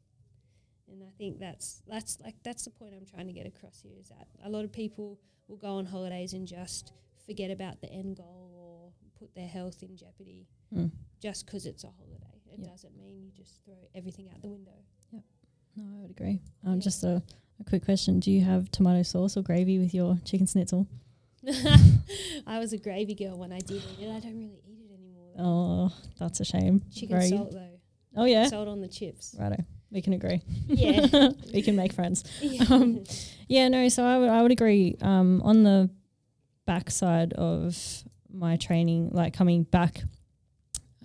And 0.90 1.02
I 1.02 1.10
think 1.18 1.38
that's 1.38 1.82
that's 1.86 2.18
like 2.20 2.34
that's 2.42 2.64
the 2.64 2.70
point 2.70 2.94
I'm 2.96 3.04
trying 3.06 3.26
to 3.26 3.32
get 3.32 3.46
across 3.46 3.80
here 3.82 3.92
is 4.00 4.08
that 4.08 4.26
a 4.44 4.48
lot 4.48 4.64
of 4.64 4.72
people 4.72 5.18
will 5.48 5.56
go 5.58 5.68
on 5.68 5.86
holidays 5.86 6.32
and 6.32 6.46
just 6.46 6.92
forget 7.26 7.50
about 7.50 7.80
the 7.80 7.90
end 7.92 8.16
goal 8.16 8.50
or 8.56 8.92
put 9.18 9.34
their 9.34 9.48
health 9.48 9.82
in 9.82 9.96
jeopardy 9.96 10.46
Mm. 10.74 10.90
just 11.20 11.46
because 11.46 11.64
it's 11.64 11.84
a 11.84 11.90
holiday. 11.98 12.42
It 12.52 12.58
Yeah. 12.60 12.68
doesn't 12.68 12.94
mean 12.96 13.22
you 13.22 13.30
just 13.32 13.64
throw 13.64 13.74
everything 13.94 14.28
out 14.30 14.42
the 14.42 14.48
window. 14.48 14.72
No, 15.12 15.84
I 15.96 16.00
would 16.00 16.10
agree. 16.10 16.40
Um, 16.64 16.74
Yeah. 16.74 16.80
Just 16.80 17.04
a, 17.04 17.22
a 17.60 17.64
quick 17.64 17.84
question: 17.84 18.20
Do 18.20 18.30
you 18.30 18.42
have 18.44 18.70
tomato 18.70 19.02
sauce 19.02 19.36
or 19.36 19.42
gravy 19.42 19.78
with 19.78 19.94
your 19.94 20.18
chicken 20.24 20.46
schnitzel? 20.46 20.86
I 22.46 22.58
was 22.58 22.72
a 22.72 22.78
gravy 22.78 23.14
girl 23.14 23.38
when 23.38 23.52
I 23.52 23.60
did 23.60 23.76
it, 23.82 23.98
and 24.00 24.12
I 24.16 24.20
don't 24.20 24.36
really 24.38 24.62
eat 24.66 24.80
it 24.90 24.92
anymore 24.92 25.32
Oh, 25.38 25.92
that's 26.18 26.40
a 26.40 26.44
shame. 26.44 26.82
Chicken 26.92 27.16
Very- 27.16 27.28
salt 27.28 27.52
though. 27.52 27.78
Oh 28.16 28.24
yeah. 28.24 28.46
Salt 28.48 28.68
on 28.68 28.80
the 28.80 28.88
chips. 28.88 29.34
Righto. 29.38 29.64
We 29.90 30.02
can 30.02 30.12
agree. 30.12 30.42
Yeah. 30.66 31.30
we 31.54 31.62
can 31.62 31.76
make 31.76 31.92
friends. 31.92 32.24
Yeah. 32.40 32.64
Um, 32.70 33.04
Yeah, 33.48 33.68
no, 33.68 33.88
so 33.88 34.04
I 34.04 34.18
would 34.18 34.28
I 34.28 34.42
would 34.42 34.50
agree. 34.52 34.96
Um, 35.00 35.40
on 35.42 35.62
the 35.62 35.88
backside 36.66 37.32
of 37.32 38.04
my 38.30 38.56
training, 38.56 39.10
like 39.12 39.32
coming 39.32 39.62
back 39.62 40.02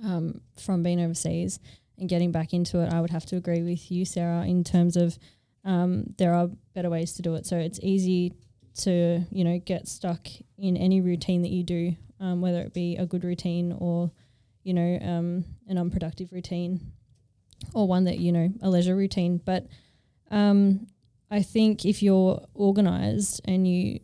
um, 0.04 0.42
from 0.60 0.84
being 0.84 1.00
overseas 1.00 1.60
and 1.98 2.10
getting 2.10 2.32
back 2.34 2.54
into 2.54 2.80
it, 2.82 2.92
I 2.92 3.00
would 3.00 3.12
have 3.12 3.25
to 3.28 3.38
agree 3.38 3.62
with 3.63 3.90
you, 3.90 4.04
Sarah, 4.04 4.44
in 4.46 4.63
terms 4.66 4.98
of 4.98 5.18
um, 5.63 6.04
there 6.18 6.34
are 6.34 6.50
better 6.75 6.90
ways 6.90 7.13
to 7.13 7.22
do 7.22 7.36
it. 7.36 7.46
So 7.46 7.58
it's 7.58 7.80
easy 7.82 8.34
to 8.80 9.22
you 9.32 9.44
know 9.46 9.60
get 9.60 9.88
stuck 9.88 10.28
in 10.58 10.75
any 10.75 11.00
routine 11.00 11.44
that 11.44 11.52
you 11.52 11.63
do, 11.63 11.96
um, 12.20 12.42
whether 12.42 12.60
it 12.60 12.74
be 12.74 12.98
a 12.98 13.06
good 13.06 13.24
routine 13.24 13.72
or 13.80 14.12
you 14.63 14.74
know 14.74 15.00
um, 15.02 15.46
an 15.70 15.78
unproductive 15.78 16.34
routine, 16.34 16.92
or 17.74 17.88
one 17.88 18.05
that 18.05 18.20
you 18.20 18.32
know 18.32 18.50
a 18.62 18.70
leisure 18.70 18.96
routine. 18.96 19.41
But 19.43 19.67
um, 20.32 20.88
I 21.29 21.41
think 21.41 21.86
if 21.86 22.03
you're 22.03 22.46
organized 22.53 23.41
and 23.46 23.67
you 23.67 24.00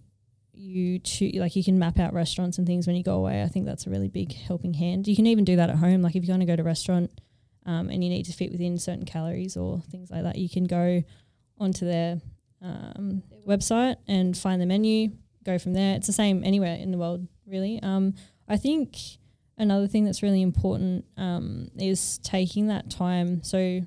you 0.54 1.00
choo- 1.00 1.32
like 1.36 1.56
you 1.56 1.64
can 1.64 1.80
map 1.80 2.00
out 2.00 2.14
restaurants 2.14 2.58
and 2.58 2.68
things 2.68 2.86
when 2.86 2.96
you 2.96 3.04
go 3.04 3.16
away, 3.16 3.44
I 3.44 3.48
think 3.48 3.66
that's 3.66 3.88
a 3.88 3.90
really 3.90 4.10
big 4.10 4.34
helping 4.34 4.74
hand. 4.74 5.08
You 5.08 5.16
can 5.16 5.28
even 5.28 5.46
do 5.46 5.56
that 5.56 5.70
at 5.70 5.78
home. 5.78 6.02
Like 6.02 6.16
if 6.16 6.24
you're 6.24 6.36
going 6.36 6.46
to 6.46 6.52
go 6.52 6.56
to 6.56 6.62
a 6.62 6.66
restaurant 6.66 7.12
um, 7.66 7.90
and 7.90 8.04
you 8.04 8.10
need 8.10 8.26
to 8.26 8.34
fit 8.34 8.52
within 8.52 8.78
certain 8.78 9.06
calories 9.06 9.56
or 9.56 9.82
things 9.90 10.12
like 10.12 10.24
that, 10.24 10.38
you 10.38 10.50
can 10.50 10.66
go 10.66 11.02
onto 11.58 11.86
their 11.86 12.20
um, 12.62 13.24
website 13.48 13.96
and 14.08 14.38
find 14.38 14.62
the 14.62 14.66
menu, 14.66 15.12
go 15.46 15.58
from 15.58 15.74
there. 15.74 15.96
It's 15.96 16.08
the 16.08 16.14
same 16.14 16.44
anywhere 16.44 16.76
in 16.76 16.92
the 16.92 16.98
world, 16.98 17.28
really. 17.48 17.80
Um, 17.82 18.16
I 18.48 18.58
think 18.58 18.98
another 19.60 19.88
thing 19.88 20.06
that's 20.06 20.24
really 20.24 20.42
important 20.42 21.06
um, 21.18 21.70
is 21.78 22.18
taking 22.20 22.68
that 22.68 22.90
time. 22.90 23.44
So, 23.44 23.82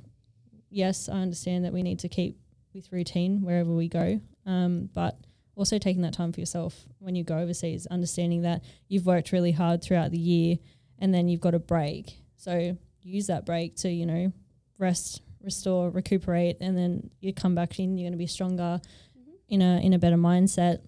yes, 0.70 1.08
I 1.08 1.14
understand 1.14 1.64
that 1.64 1.72
we 1.72 1.82
need 1.82 1.98
to 2.00 2.08
keep 2.08 2.38
with 2.74 2.92
routine 2.92 3.42
wherever 3.42 3.72
we 3.72 3.88
go, 3.88 4.20
um, 4.46 4.90
but 4.94 5.18
also 5.56 5.78
taking 5.78 6.02
that 6.02 6.14
time 6.14 6.32
for 6.32 6.40
yourself 6.40 6.84
when 6.98 7.14
you 7.14 7.24
go 7.24 7.38
overseas, 7.38 7.86
understanding 7.86 8.42
that 8.42 8.62
you've 8.88 9.06
worked 9.06 9.32
really 9.32 9.52
hard 9.52 9.82
throughout 9.82 10.10
the 10.10 10.18
year 10.18 10.56
and 10.98 11.12
then 11.12 11.28
you've 11.28 11.40
got 11.40 11.54
a 11.54 11.58
break. 11.58 12.18
So, 12.36 12.76
use 13.02 13.26
that 13.26 13.46
break 13.46 13.76
to, 13.76 13.90
you 13.90 14.06
know, 14.06 14.32
rest, 14.78 15.22
restore, 15.42 15.90
recuperate, 15.90 16.58
and 16.60 16.76
then 16.76 17.10
you 17.20 17.32
come 17.32 17.54
back 17.54 17.78
in, 17.78 17.96
you're 17.96 18.04
going 18.04 18.12
to 18.12 18.18
be 18.18 18.26
stronger 18.26 18.80
in 19.48 19.62
a 19.62 19.84
in 19.84 19.92
a 19.92 19.98
better 19.98 20.16
mindset. 20.16 20.80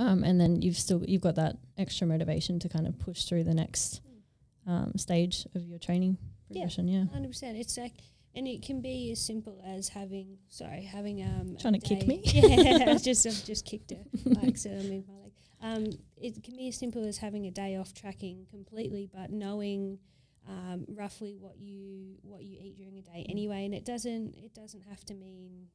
Um, 0.00 0.24
and 0.24 0.40
then 0.40 0.62
you've 0.62 0.78
still 0.78 1.04
you've 1.06 1.20
got 1.20 1.34
that 1.34 1.58
extra 1.76 2.06
motivation 2.06 2.58
to 2.60 2.70
kind 2.70 2.86
of 2.86 2.98
push 2.98 3.24
through 3.24 3.44
the 3.44 3.52
next 3.52 4.00
um, 4.66 4.92
stage 4.96 5.46
of 5.54 5.66
your 5.66 5.78
training 5.78 6.16
progression. 6.46 6.88
Yeah. 6.88 7.04
Hundred 7.12 7.28
percent. 7.28 7.58
It's 7.58 7.76
like, 7.76 7.92
and 8.34 8.48
it 8.48 8.62
can 8.62 8.80
be 8.80 9.12
as 9.12 9.20
simple 9.20 9.60
as 9.62 9.90
having, 9.90 10.38
sorry, 10.48 10.84
having 10.84 11.22
um. 11.22 11.58
Trying 11.60 11.78
to 11.78 11.80
kick 11.80 12.06
me? 12.06 12.22
Yeah, 12.24 12.88
I 12.88 12.94
just 13.02 13.26
I've 13.26 13.44
just 13.44 13.66
kicked 13.66 13.90
her 13.90 13.98
by 14.24 14.48
accident. 14.48 14.86
I 14.86 14.88
moved 14.88 15.08
my 15.08 15.14
leg. 15.16 15.32
Um, 15.62 15.98
it 16.16 16.42
can 16.42 16.56
be 16.56 16.68
as 16.68 16.78
simple 16.78 17.06
as 17.06 17.18
having 17.18 17.46
a 17.46 17.50
day 17.50 17.76
off 17.76 17.92
tracking 17.92 18.46
completely, 18.50 19.06
but 19.12 19.30
knowing 19.30 19.98
um, 20.48 20.86
roughly 20.88 21.36
what 21.38 21.58
you 21.58 22.14
what 22.22 22.42
you 22.42 22.56
eat 22.58 22.78
during 22.78 22.96
a 22.96 23.02
day 23.02 23.26
anyway, 23.28 23.66
and 23.66 23.74
it 23.74 23.84
doesn't 23.84 24.34
it 24.34 24.54
doesn't 24.54 24.84
have 24.88 25.04
to 25.04 25.14
mean 25.14 25.66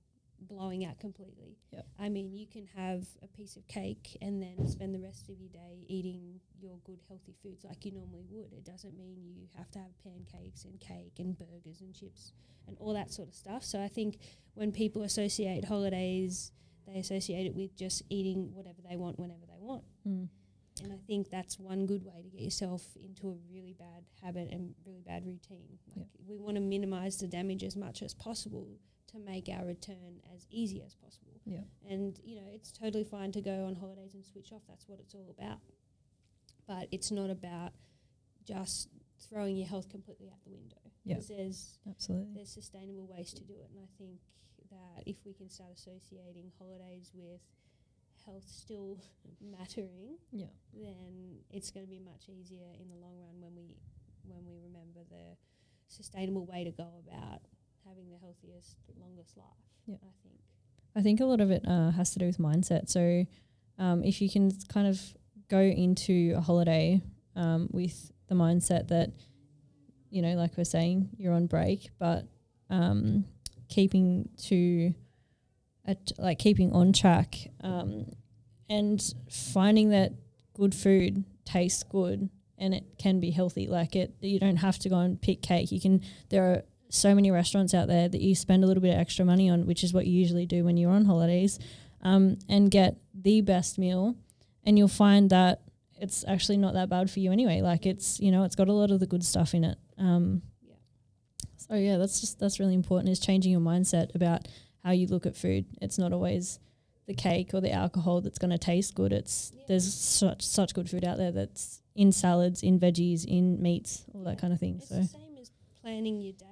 blowing 0.42 0.86
out 0.86 1.00
completely. 1.00 1.58
Yep. 1.72 1.86
I 2.00 2.10
mean, 2.10 2.32
you 2.32 2.48
can 2.48 2.68
have 2.75 3.06
a 3.24 3.27
piece 3.27 3.56
of 3.56 3.68
cake 3.68 4.18
and 4.22 4.42
then 4.42 4.68
spend 4.68 4.94
the 4.94 5.00
rest 5.00 5.30
of 5.30 5.39
your 5.39 5.50
day 5.50 5.86
eating 5.88 6.39
your 6.60 6.77
good 6.84 7.00
healthy 7.08 7.36
foods 7.42 7.63
like 7.63 7.86
you 7.86 7.92
normally 7.92 8.25
would. 8.30 8.51
It 8.54 8.65
doesn't 8.65 8.98
mean 8.98 9.18
you 9.36 9.48
have 9.58 9.70
to 9.72 9.80
have 9.80 9.92
pancakes 10.04 10.65
and 10.65 10.80
cake 10.80 11.13
and 11.20 11.38
burgers 11.38 11.82
and 11.82 11.94
chips 11.94 12.34
and 12.68 12.77
all 12.80 12.94
that 12.94 13.12
sort 13.12 13.27
of 13.27 13.36
stuff. 13.36 13.63
So 13.63 13.82
I 13.82 13.88
think 13.88 14.18
when 14.54 14.72
people 14.72 15.04
associate 15.04 15.65
holidays, 15.65 16.51
they 16.88 17.00
associate 17.00 17.48
it 17.48 17.56
with 17.56 17.75
just 17.75 18.04
eating 18.10 18.51
whatever 18.54 18.82
they 18.88 18.96
want 18.96 19.20
whenever 19.20 19.46
they 19.48 19.60
want. 19.60 19.84
Mm. 20.08 20.27
And 20.84 20.92
I 20.92 20.98
think 21.08 21.30
that's 21.30 21.58
one 21.58 21.86
good 21.86 22.04
way 22.04 22.22
to 22.22 22.30
get 22.30 22.42
yourself 22.42 22.84
into 23.04 23.30
a 23.30 23.36
really 23.50 23.74
bad 23.77 24.04
habit 24.22 24.50
and 24.51 24.75
really 24.86 25.04
bad 25.06 25.25
routine. 25.25 25.80
Like 25.96 26.08
we 26.27 26.38
want 26.38 26.56
to 26.56 26.62
minimize 26.62 27.18
the 27.18 27.27
damage 27.27 27.63
as 27.63 27.77
much 27.77 28.01
as 28.01 28.13
possible 28.13 28.68
to 29.16 29.20
make 29.32 29.50
our 29.50 29.66
return 29.66 30.22
as 30.36 30.46
easy 30.50 30.82
as 30.86 30.96
possible. 30.96 31.40
Yeah. 31.46 31.62
And 31.90 32.20
you 32.24 32.36
know, 32.36 32.48
it's 32.54 32.72
totally 32.72 33.04
fine 33.04 33.32
to 33.34 33.42
go 33.42 33.66
on 33.66 33.76
holidays 33.76 34.14
and 34.14 34.26
switch 34.26 34.52
off. 34.52 34.62
That's 34.68 34.88
what 34.88 35.00
it's 35.00 35.14
all 35.14 35.34
about. 35.38 35.60
But 36.68 36.88
it's 36.92 37.12
not 37.12 37.30
about 37.30 37.72
just 38.44 38.90
throwing 39.30 39.56
your 39.58 39.68
health 39.68 39.90
completely 39.90 40.28
out 40.28 40.44
the 40.44 40.52
window. 40.52 40.78
Yeah. 41.04 41.18
there's 41.30 41.78
Absolutely. 41.88 42.34
there's 42.36 42.50
sustainable 42.52 43.08
ways 43.08 43.32
to 43.34 43.44
do 43.44 43.54
it. 43.54 43.70
And 43.70 43.80
I 43.84 43.88
think 43.98 44.20
that 44.72 45.04
if 45.06 45.18
we 45.26 45.34
can 45.34 45.50
start 45.50 45.70
associating 45.76 46.52
holidays 46.58 47.12
with 47.14 47.42
health 48.26 48.46
still 48.48 48.98
mattering, 49.42 50.18
Yeah. 50.32 50.48
then 50.74 51.38
it's 51.52 51.70
going 51.70 51.86
to 51.86 51.90
be 51.90 52.00
much 52.00 52.28
easier 52.28 52.66
in 52.82 52.90
the 52.90 52.96
long 52.96 53.20
run 53.20 53.40
when 53.40 53.56
we 53.56 53.76
when 54.28 54.44
we 54.48 54.58
remember 54.58 55.02
the 55.12 55.38
sustainable 55.88 56.48
way 56.48 56.64
to 56.64 56.72
go 56.72 56.90
about 57.08 57.42
having 57.88 58.10
the 58.10 58.18
healthiest, 58.18 58.77
longest 59.00 59.38
life. 59.38 59.46
Yeah. 59.86 59.96
I 59.96 60.12
think. 60.24 60.36
I 60.96 61.01
think 61.01 61.20
a 61.20 61.25
lot 61.25 61.42
of 61.42 61.51
it 61.51 61.63
uh, 61.68 61.92
has 61.92 62.12
to 62.12 62.20
do 62.20 62.25
with 62.25 62.38
mindset. 62.38 62.89
So, 62.89 63.25
um, 63.77 64.04
if 64.04 64.22
you 64.22 64.30
can 64.30 64.51
kind 64.70 64.88
of 64.88 65.01
go 65.50 65.60
into 65.60 66.34
a 66.36 66.42
holiday 66.42 67.01
um, 67.36 67.68
with 67.72 68.12
the 68.27 68.36
mindset 68.36 68.88
that, 68.88 69.12
you 70.10 70.22
know, 70.22 70.36
like 70.36 70.58
we're 70.58 70.63
saying, 70.63 71.10
you're 71.18 71.34
on 71.34 71.48
break, 71.48 71.89
but 72.00 72.25
um, 72.70 73.25
keeping 73.68 74.30
to, 74.44 74.94
at, 75.86 76.12
like 76.18 76.39
keeping 76.39 76.72
on 76.72 76.94
track, 76.94 77.36
um, 77.62 78.06
and 78.70 79.13
finding 79.30 79.89
that 79.89 80.13
good 80.54 80.74
food 80.74 81.24
tastes 81.44 81.84
good 81.84 82.30
and 82.58 82.74
it 82.74 82.84
can 82.98 83.20
be 83.20 83.32
healthy. 83.32 83.68
Like 83.68 83.96
it, 83.96 84.15
you 84.22 84.39
don't 84.39 84.58
have 84.58 84.80
to 84.80 84.89
go 84.89 84.98
and 84.98 85.22
pick 85.22 85.42
cake. 85.42 85.72
You 85.72 85.82
can. 85.82 86.01
There 86.30 86.44
are 86.44 86.63
so 86.96 87.14
many 87.16 87.32
restaurants 87.32 87.74
out 87.74 87.88
there 87.88 88.08
that 88.10 88.22
you 88.22 88.36
spend 88.36 88.64
a 88.64 88.68
little 88.68 88.82
bit 88.82 88.94
of 88.94 89.00
extra 89.00 89.25
money 89.25 89.50
on, 89.50 89.66
which 89.66 89.84
is 89.84 89.94
what 89.94 90.06
you 90.08 90.14
usually 90.18 90.46
do 90.46 90.64
when 90.64 90.78
you're 90.78 90.92
on 90.92 91.06
holidays, 91.06 91.60
um, 92.02 92.38
and 92.50 92.72
get 92.72 92.98
the 93.14 93.42
best 93.42 93.78
meal. 93.78 94.16
And 94.64 94.78
you'll 94.78 94.88
find 94.88 95.30
that 95.30 95.62
it's 96.00 96.25
actually 96.28 96.58
not 96.58 96.74
that 96.74 96.90
bad 96.90 97.10
for 97.12 97.20
you 97.20 97.32
anyway. 97.32 97.62
Like 97.62 97.86
it's, 97.86 98.20
you 98.20 98.32
know, 98.32 98.44
it's 98.44 98.56
got 98.56 98.68
a 98.68 98.74
lot 98.74 98.92
of 98.92 99.00
the 99.00 99.08
good 99.08 99.24
stuff 99.24 99.54
in 99.54 99.64
it. 99.64 99.78
Um, 99.98 100.42
Yeah. 100.64 100.75
So 101.58 101.75
yeah, 101.75 101.98
that's 101.98 102.20
just 102.20 102.40
that's 102.40 102.60
really 102.60 102.74
important 102.74 103.10
is 103.10 103.20
changing 103.20 103.52
your 103.52 103.62
mindset 103.62 104.14
about 104.16 104.48
how 104.84 104.92
you 104.92 105.08
look 105.08 105.25
at 105.25 105.36
food. 105.38 105.66
It's 105.82 105.98
not 105.98 106.12
always 106.14 106.60
the 107.08 107.14
cake 107.14 107.52
or 107.54 107.62
the 107.62 107.72
alcohol 107.72 108.22
that's 108.22 108.40
going 108.40 108.52
to 108.52 108.58
taste 108.58 108.96
good. 108.96 109.14
It's 109.14 109.52
Yeah. 109.56 109.64
there's 109.68 109.94
such 109.94 110.42
such 110.42 110.74
good 110.74 110.90
food 110.90 111.06
out 111.06 111.18
there 111.18 111.32
that's 111.32 111.82
in 111.96 112.12
salads, 112.12 112.62
in 112.64 112.80
veggies, 112.80 113.24
in 113.25 113.62
meats, 113.62 114.06
all 114.14 114.24
that 114.24 114.38
kind 114.38 114.52
of 114.52 114.60
thing. 114.60 114.75
It's 114.78 114.90
So 114.90 114.96
the 114.96 115.08
same 115.08 115.38
as 115.40 115.50
planning 115.82 116.20
your 116.22 116.34
day. 116.34 116.46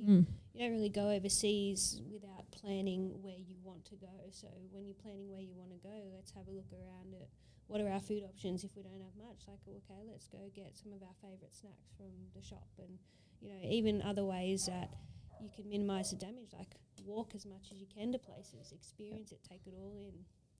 You, 0.00 0.06
mm, 0.06 0.26
you 0.54 0.60
don't 0.60 0.72
really 0.72 0.88
go 0.88 1.10
overseas 1.10 2.00
without 2.10 2.50
planning 2.50 3.12
where 3.22 3.36
you 3.36 3.56
want 3.62 3.84
to 3.86 3.96
go. 3.96 4.08
So 4.30 4.48
when 4.72 4.86
you're 4.86 5.02
planning 5.02 5.30
where 5.30 5.40
you 5.40 5.54
want 5.54 5.70
to 5.70 5.78
go, 5.86 5.94
let's 6.14 6.32
have 6.32 6.48
a 6.48 6.50
look 6.50 6.72
around 6.72 7.14
at 7.14 7.28
what 7.66 7.80
are 7.80 7.88
our 7.88 8.00
food 8.00 8.24
options 8.24 8.64
if 8.64 8.70
we 8.76 8.82
don't 8.82 9.00
have 9.00 9.16
much. 9.16 9.46
Like, 9.46 9.60
okay, 9.68 10.00
let's 10.10 10.26
go 10.26 10.38
get 10.54 10.76
some 10.76 10.92
of 10.92 11.02
our 11.02 11.14
favourite 11.22 11.54
snacks 11.54 11.92
from 11.96 12.10
the 12.34 12.42
shop, 12.42 12.68
and 12.78 12.98
you 13.40 13.48
know, 13.50 13.60
even 13.68 14.02
other 14.02 14.24
ways 14.24 14.66
that 14.66 14.90
you 15.40 15.50
can 15.54 15.68
minimise 15.68 16.10
the 16.10 16.16
damage. 16.16 16.52
Like 16.56 16.74
walk 17.04 17.32
as 17.34 17.46
much 17.46 17.68
as 17.72 17.80
you 17.80 17.86
can 17.86 18.12
to 18.12 18.18
places, 18.18 18.72
experience 18.72 19.32
it, 19.32 19.38
take 19.48 19.66
it 19.66 19.74
all 19.78 19.94
in. 19.96 20.12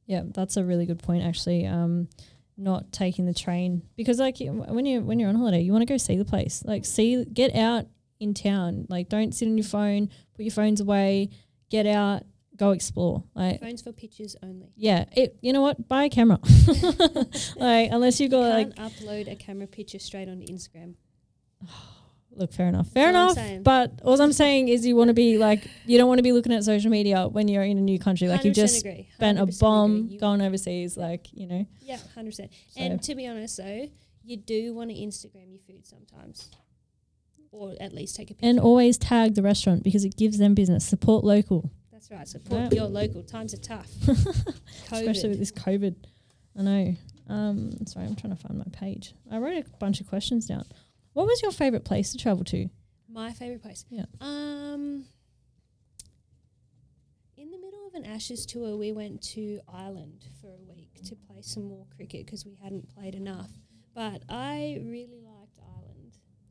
Yeah, 0.06 0.23
that's 0.26 0.56
a 0.56 0.64
really 0.64 0.87
good 0.87 1.02
point 1.02 1.25
actually. 1.25 1.66
Um, 1.66 2.09
not 2.56 2.92
taking 2.92 3.25
the 3.25 3.32
train 3.32 3.82
because 3.97 4.18
like 4.18 4.37
when 4.38 4.85
you 4.85 5.00
when 5.00 5.18
you're 5.18 5.28
on 5.30 5.37
holiday, 5.37 5.61
you 5.61 5.73
want 5.73 5.82
to 5.82 5.92
go 5.92 5.97
see 5.97 6.16
the 6.16 6.25
place. 6.25 6.62
Like 6.64 6.85
see 6.85 7.25
get 7.25 7.54
out 7.54 7.87
in 8.20 8.34
town. 8.34 8.86
Like 8.88 9.08
don't 9.08 9.34
sit 9.34 9.48
on 9.48 9.56
your 9.58 9.64
phone, 9.66 10.08
put 10.34 10.44
your 10.44 10.52
phones 10.52 10.80
away, 10.80 11.30
get 11.70 11.86
out, 11.86 12.22
go 12.56 12.70
explore. 12.70 13.24
Like 13.34 13.60
Phones 13.60 13.82
for 13.82 13.92
pictures 13.92 14.36
only. 14.42 14.72
yeah, 14.76 15.06
it 15.12 15.36
you 15.40 15.52
know 15.52 15.62
what? 15.62 15.88
Buy 15.88 16.04
a 16.04 16.08
camera. 16.10 16.38
like 17.56 17.90
unless 17.90 18.20
you've 18.20 18.30
You 18.32 18.38
got 18.38 18.50
like 18.50 18.76
can't 18.76 18.92
upload 18.92 19.30
a 19.32 19.36
camera 19.36 19.66
picture 19.66 19.98
straight 19.98 20.28
onto 20.28 20.46
Instagram. 20.46 20.94
look 22.32 22.52
fair 22.52 22.68
enough. 22.68 22.88
Fair 22.88 23.10
enough. 23.10 23.36
But 23.62 24.00
all 24.04 24.20
I'm 24.20 24.32
saying 24.32 24.68
is 24.68 24.86
you 24.86 24.94
want 24.96 25.08
to 25.08 25.14
be 25.14 25.36
like 25.38 25.66
you 25.86 25.98
don't 25.98 26.08
want 26.08 26.18
to 26.18 26.22
be 26.22 26.32
looking 26.32 26.52
at 26.52 26.62
social 26.64 26.90
media 26.90 27.26
when 27.28 27.48
you're 27.48 27.64
in 27.64 27.78
a 27.78 27.80
new 27.80 27.98
country. 27.98 28.28
Like 28.28 28.44
you've 28.44 28.54
just 28.54 28.80
agree. 28.84 29.08
spent 29.14 29.38
a 29.38 29.46
bomb 29.46 30.04
agree. 30.04 30.18
Going 30.18 30.40
overseas, 30.42 30.96
like, 30.96 31.26
you 31.32 31.46
know. 31.46 31.66
Yeah, 31.80 31.98
hundred 32.14 32.30
percent. 32.30 32.50
So- 32.68 32.80
And 32.82 33.02
to 33.02 33.14
be 33.14 33.26
honest, 33.26 33.56
though, 33.56 33.88
you 34.22 34.36
do 34.36 34.74
want 34.74 34.90
to 34.90 34.96
Instagram 34.96 35.50
your 35.50 35.60
food 35.66 35.86
sometimes, 35.86 36.50
or 37.52 37.75
at 37.80 37.92
least 37.92 38.16
take 38.16 38.30
a 38.30 38.35
picture. 38.35 38.47
And 38.49 38.61
always 38.61 38.97
tag 38.99 39.35
the 39.35 39.42
restaurant 39.42 39.83
because 39.83 40.04
it 40.04 40.16
gives 40.16 40.38
them 40.38 40.54
business. 40.54 40.85
Support 40.87 41.25
local. 41.25 41.71
That's 41.92 42.11
right. 42.11 42.26
Support 42.26 42.73
Yeah. 42.73 42.80
your 42.83 42.87
local. 42.88 43.23
Times 43.23 43.52
are 43.54 43.59
tough. 43.59 43.88
especially 44.92 45.28
with 45.30 45.38
this 45.38 45.52
COVID. 45.52 45.95
I 46.59 46.62
know. 46.62 46.95
Um, 47.28 47.87
sorry, 47.87 48.07
I'm 48.07 48.16
trying 48.16 48.35
to 48.35 48.40
find 48.42 48.59
my 48.59 48.64
page. 48.73 49.14
I 49.30 49.38
wrote 49.38 49.64
a 49.64 49.64
bunch 49.78 50.00
of 50.00 50.09
questions 50.09 50.47
down. 50.47 50.64
What 51.12 51.26
was 51.26 51.42
your 51.42 51.52
favorite 51.52 51.85
place 51.85 52.12
to 52.12 52.19
travel 52.19 52.45
to? 52.45 52.69
My 53.09 53.33
favorite 53.33 53.62
place. 53.62 53.85
Yeah. 53.90 54.04
Um. 54.21 55.04
In 57.37 57.50
the 57.50 57.59
middle 57.59 57.87
of 57.87 57.95
an 57.95 58.04
Ashes 58.04 58.47
tour, 58.47 58.76
we 58.76 58.92
went 58.92 59.23
to 59.35 59.61
Ireland 59.73 60.26
for 60.40 60.49
a 60.49 60.73
week 60.73 61.02
to 61.07 61.16
play 61.16 61.40
some 61.42 61.64
more 61.64 61.87
cricket 61.97 62.26
because 62.26 62.45
we 62.45 62.57
hadn't 62.62 62.88
played 62.95 63.14
enough. 63.14 63.50
But 63.95 64.23
I 64.28 64.78
really. 64.85 65.25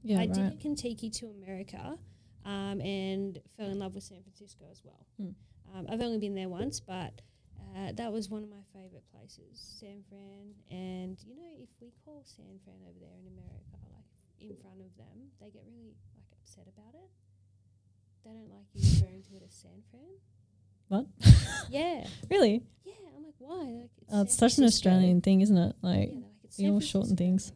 Yeah, 0.03 0.19
I 0.19 0.25
did 0.27 0.53
a 0.53 0.55
Kentucky 0.61 1.09
to 1.09 1.27
America, 1.27 1.97
um, 2.45 2.81
and 2.81 3.39
fell 3.57 3.69
in 3.69 3.79
love 3.79 3.95
with 3.95 4.03
San 4.03 4.21
Francisco 4.23 4.65
as 4.71 4.81
well. 4.83 5.05
Hmm. 5.17 5.29
Um, 5.77 5.85
I've 5.89 6.01
only 6.01 6.17
been 6.17 6.35
there 6.35 6.49
once, 6.49 6.79
but 6.79 7.21
uh, 7.75 7.91
that 7.93 8.11
was 8.11 8.29
one 8.29 8.43
of 8.43 8.49
my 8.49 8.63
favorite 8.73 9.03
places, 9.13 9.59
San 9.79 10.01
Fran. 10.09 10.53
And 10.71 11.17
you 11.27 11.35
know, 11.35 11.51
if 11.61 11.69
we 11.81 11.91
call 12.05 12.23
San 12.25 12.59
Fran 12.63 12.77
over 12.87 12.97
there 12.99 13.13
in 13.19 13.27
America, 13.27 13.77
like 13.93 14.05
in 14.39 14.55
front 14.61 14.81
of 14.81 14.95
them, 14.97 15.29
they 15.39 15.49
get 15.51 15.63
really 15.67 15.93
like 16.15 16.25
upset 16.41 16.65
about 16.75 16.95
it. 16.95 17.09
They 18.25 18.31
don't 18.31 18.49
like 18.49 18.65
you 18.73 18.81
referring 18.95 19.23
to 19.23 19.35
it 19.35 19.43
as 19.45 19.53
San 19.53 19.83
Fran. 19.91 20.09
What? 20.87 21.05
Yeah, 21.69 22.07
Really? 22.31 22.63
yeah. 22.83 22.93
I'm 23.15 23.23
like, 23.23 23.35
why? 23.37 23.81
Like, 23.81 23.89
Oh, 24.11 24.21
it's 24.23 24.35
such 24.35 24.57
an 24.57 24.63
Australian 24.63 25.21
thing, 25.21 25.41
isn't 25.41 25.55
it? 25.57 25.75
Like, 25.83 26.09
they're 26.09 26.15
like, 26.15 26.25
it's 26.45 26.57
we 26.57 26.67
all 26.67 26.79
shorten 26.79 27.15
things. 27.15 27.51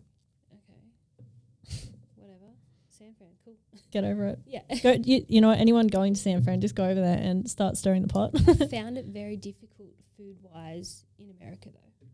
Okay. 0.54 1.90
Whatever. 2.16 2.52
San 2.90 3.16
Fran, 3.18 3.30
cool. 3.44 3.56
Get 3.94 4.04
over 4.04 4.26
it. 4.28 4.40
Yeah. 4.46 4.62
Go, 4.82 4.92
you, 5.04 5.26
you 5.30 5.40
know 5.42 5.50
what? 5.50 5.60
Anyone 5.60 5.88
going 5.88 6.14
to 6.16 6.20
San 6.20 6.44
Fran, 6.44 6.60
just 6.62 6.76
go 6.76 6.84
over 6.86 7.00
there 7.00 7.18
and 7.18 7.50
start 7.50 7.78
stirring 7.78 8.02
the 8.02 8.08
pot. 8.10 8.38
found 8.70 8.98
it 8.98 9.06
very 9.06 9.38
difficult 9.38 9.90
food 10.18 10.38
wise 10.42 11.06
in 11.18 11.30
America 11.40 11.70
though. 11.72 12.08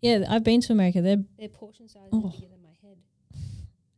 yeah, 0.00 0.24
I've 0.28 0.44
been 0.44 0.60
to 0.62 0.72
America. 0.72 1.00
They're 1.00 1.24
Their 1.38 1.48
portion 1.48 1.88
size 1.88 2.08
Oh. 2.12 2.28
is 2.28 2.34
bigger 2.34 2.48
than 2.52 2.62
my 2.62 2.74
head. 2.82 2.98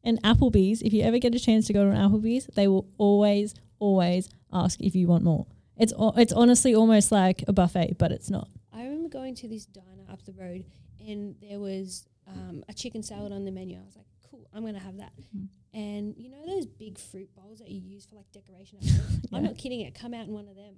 and 0.04 0.22
Applebee's. 0.22 0.82
If 0.82 0.92
you 0.92 1.02
ever 1.02 1.18
get 1.18 1.34
a 1.34 1.38
chance 1.40 1.66
to 1.66 1.72
go 1.72 1.84
to 1.84 1.90
an 1.90 1.96
Applebee's, 2.10 2.46
they 2.54 2.68
will 2.68 2.86
always, 2.98 3.54
always 3.78 4.28
ask 4.52 4.80
if 4.80 4.94
you 4.94 5.08
want 5.08 5.24
more. 5.24 5.46
It's 5.76 5.92
o- 5.96 6.14
it's 6.16 6.32
honestly 6.32 6.74
almost 6.74 7.12
like 7.12 7.44
a 7.48 7.52
buffet, 7.52 7.96
but 7.98 8.12
it's 8.12 8.30
not. 8.30 8.48
I 8.72 8.84
remember 8.84 9.08
going 9.08 9.34
to 9.36 9.48
this 9.48 9.66
diner 9.66 10.04
up 10.10 10.24
the 10.24 10.32
road 10.32 10.64
and 11.06 11.36
there 11.40 11.58
was 11.60 12.06
um, 12.26 12.64
a 12.68 12.72
chicken 12.74 13.02
salad 13.02 13.32
on 13.32 13.44
the 13.44 13.50
menu. 13.50 13.78
I 13.78 13.84
was 13.84 13.94
like, 13.96 14.06
cool, 14.30 14.46
I'm 14.54 14.64
gonna 14.64 14.78
have 14.78 14.98
that. 14.98 15.12
Mm. 15.36 15.48
And 15.74 16.14
you 16.16 16.30
know 16.30 16.44
those 16.46 16.66
big 16.66 16.98
fruit 16.98 17.28
bowls 17.36 17.58
that 17.58 17.68
you 17.70 17.80
use 17.80 18.06
for 18.06 18.16
like 18.16 18.30
decoration? 18.32 18.78
at 18.82 18.88
home? 18.90 19.20
I'm 19.32 19.42
not 19.48 19.58
kidding. 19.58 19.80
It 19.80 19.94
come 19.94 20.14
out 20.14 20.26
in 20.26 20.32
one 20.32 20.48
of 20.48 20.56
them. 20.56 20.74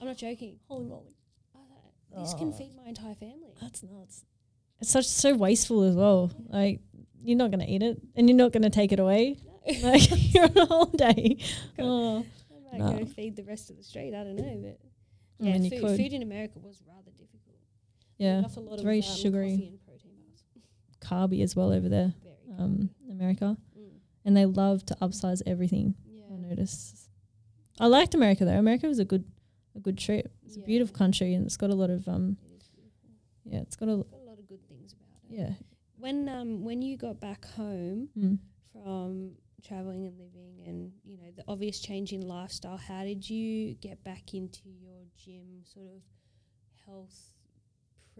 I'm 0.00 0.06
not 0.06 0.16
joking. 0.16 0.58
Holy 0.68 0.86
moly, 0.86 1.14
I 2.16 2.20
this 2.22 2.34
can 2.34 2.48
Oh. 2.48 2.52
feed 2.52 2.74
my 2.76 2.88
entire 2.88 3.14
family. 3.14 3.54
that's 3.60 3.82
nuts. 3.82 4.24
It's 4.80 4.90
such 4.90 5.06
so 5.06 5.34
wasteful 5.34 5.82
as 5.82 5.94
well. 5.94 6.30
Like 6.48 6.80
you're 7.22 7.36
not 7.38 7.50
gonna 7.50 7.66
eat 7.68 7.82
it, 7.82 8.00
and 8.16 8.28
you're 8.28 8.36
not 8.36 8.52
gonna 8.52 8.70
take 8.70 8.92
it 8.92 9.00
away. 9.00 9.36
No. 9.44 9.50
Like 9.82 10.08
you're 10.34 10.44
on 10.44 10.56
a 10.56 10.66
holiday. 10.66 11.36
Oh, 11.78 12.24
I 12.72 12.78
might 12.78 12.92
No. 12.92 12.98
go 13.00 13.04
feed 13.04 13.36
the 13.36 13.44
rest 13.44 13.70
of 13.70 13.76
the 13.76 13.82
street. 13.84 14.14
I 14.14 14.24
don't 14.24 14.36
know, 14.36 14.56
but 14.62 14.78
I 15.44 15.48
yeah, 15.50 15.58
mean, 15.58 15.70
food, 15.70 15.96
food 15.96 16.12
in 16.14 16.22
America 16.22 16.58
was 16.58 16.80
rather 16.88 17.10
difficult. 17.12 17.58
yeah, 18.18 18.40
off 18.44 18.56
a 18.56 18.60
lot 18.60 18.72
it's 18.72 18.80
of, 18.80 18.84
very 18.86 19.02
um, 19.02 19.16
sugary. 19.16 19.50
coffee 19.52 19.68
and 19.68 19.80
protein 19.86 20.10
carby 21.00 21.42
as 21.42 21.54
well 21.56 21.72
over 21.72 21.88
there. 21.88 22.12
Very 22.22 22.29
Um, 22.58 22.90
America, 23.10 23.56
Mm. 23.78 23.90
and 24.24 24.36
they 24.36 24.44
love 24.46 24.84
to 24.86 24.94
upsize 25.00 25.40
everything. 25.46 25.94
Yeah. 26.06 26.24
I 26.32 26.36
noticed. 26.36 27.08
I 27.78 27.86
liked 27.86 28.14
America 28.14 28.44
though. 28.44 28.58
America 28.58 28.86
was 28.88 28.98
a 28.98 29.04
good, 29.04 29.24
a 29.74 29.80
good 29.80 29.96
trip. 29.96 30.32
It's 30.44 30.56
a 30.56 30.60
beautiful 30.60 30.94
country, 30.96 31.32
and 31.34 31.46
it's 31.46 31.56
got 31.56 31.70
a 31.70 31.74
lot 31.74 31.90
of 31.90 32.06
um, 32.08 32.36
It 32.44 32.62
yeah, 33.44 33.60
it's 33.60 33.76
got 33.76 33.88
a 33.88 33.96
Got 33.96 34.20
a 34.20 34.24
lot 34.30 34.38
of 34.38 34.46
good 34.48 34.66
things 34.68 34.92
about 34.92 35.20
it. 35.30 35.36
yeah. 35.38 35.52
When 35.98 36.28
um 36.28 36.64
when 36.64 36.82
you 36.82 36.96
got 36.96 37.20
back 37.20 37.44
home 37.46 38.08
Mm. 38.16 38.38
from 38.72 39.36
traveling 39.62 40.06
and 40.06 40.18
living 40.18 40.62
and 40.66 40.92
you 41.04 41.16
know 41.18 41.30
the 41.36 41.44
obvious 41.46 41.80
change 41.80 42.12
in 42.12 42.22
lifestyle, 42.22 42.76
how 42.78 43.04
did 43.04 43.28
you 43.28 43.74
get 43.74 44.02
back 44.04 44.34
into 44.34 44.68
your 44.70 45.04
gym 45.16 45.62
sort 45.64 45.86
of 45.86 46.02
health 46.86 47.32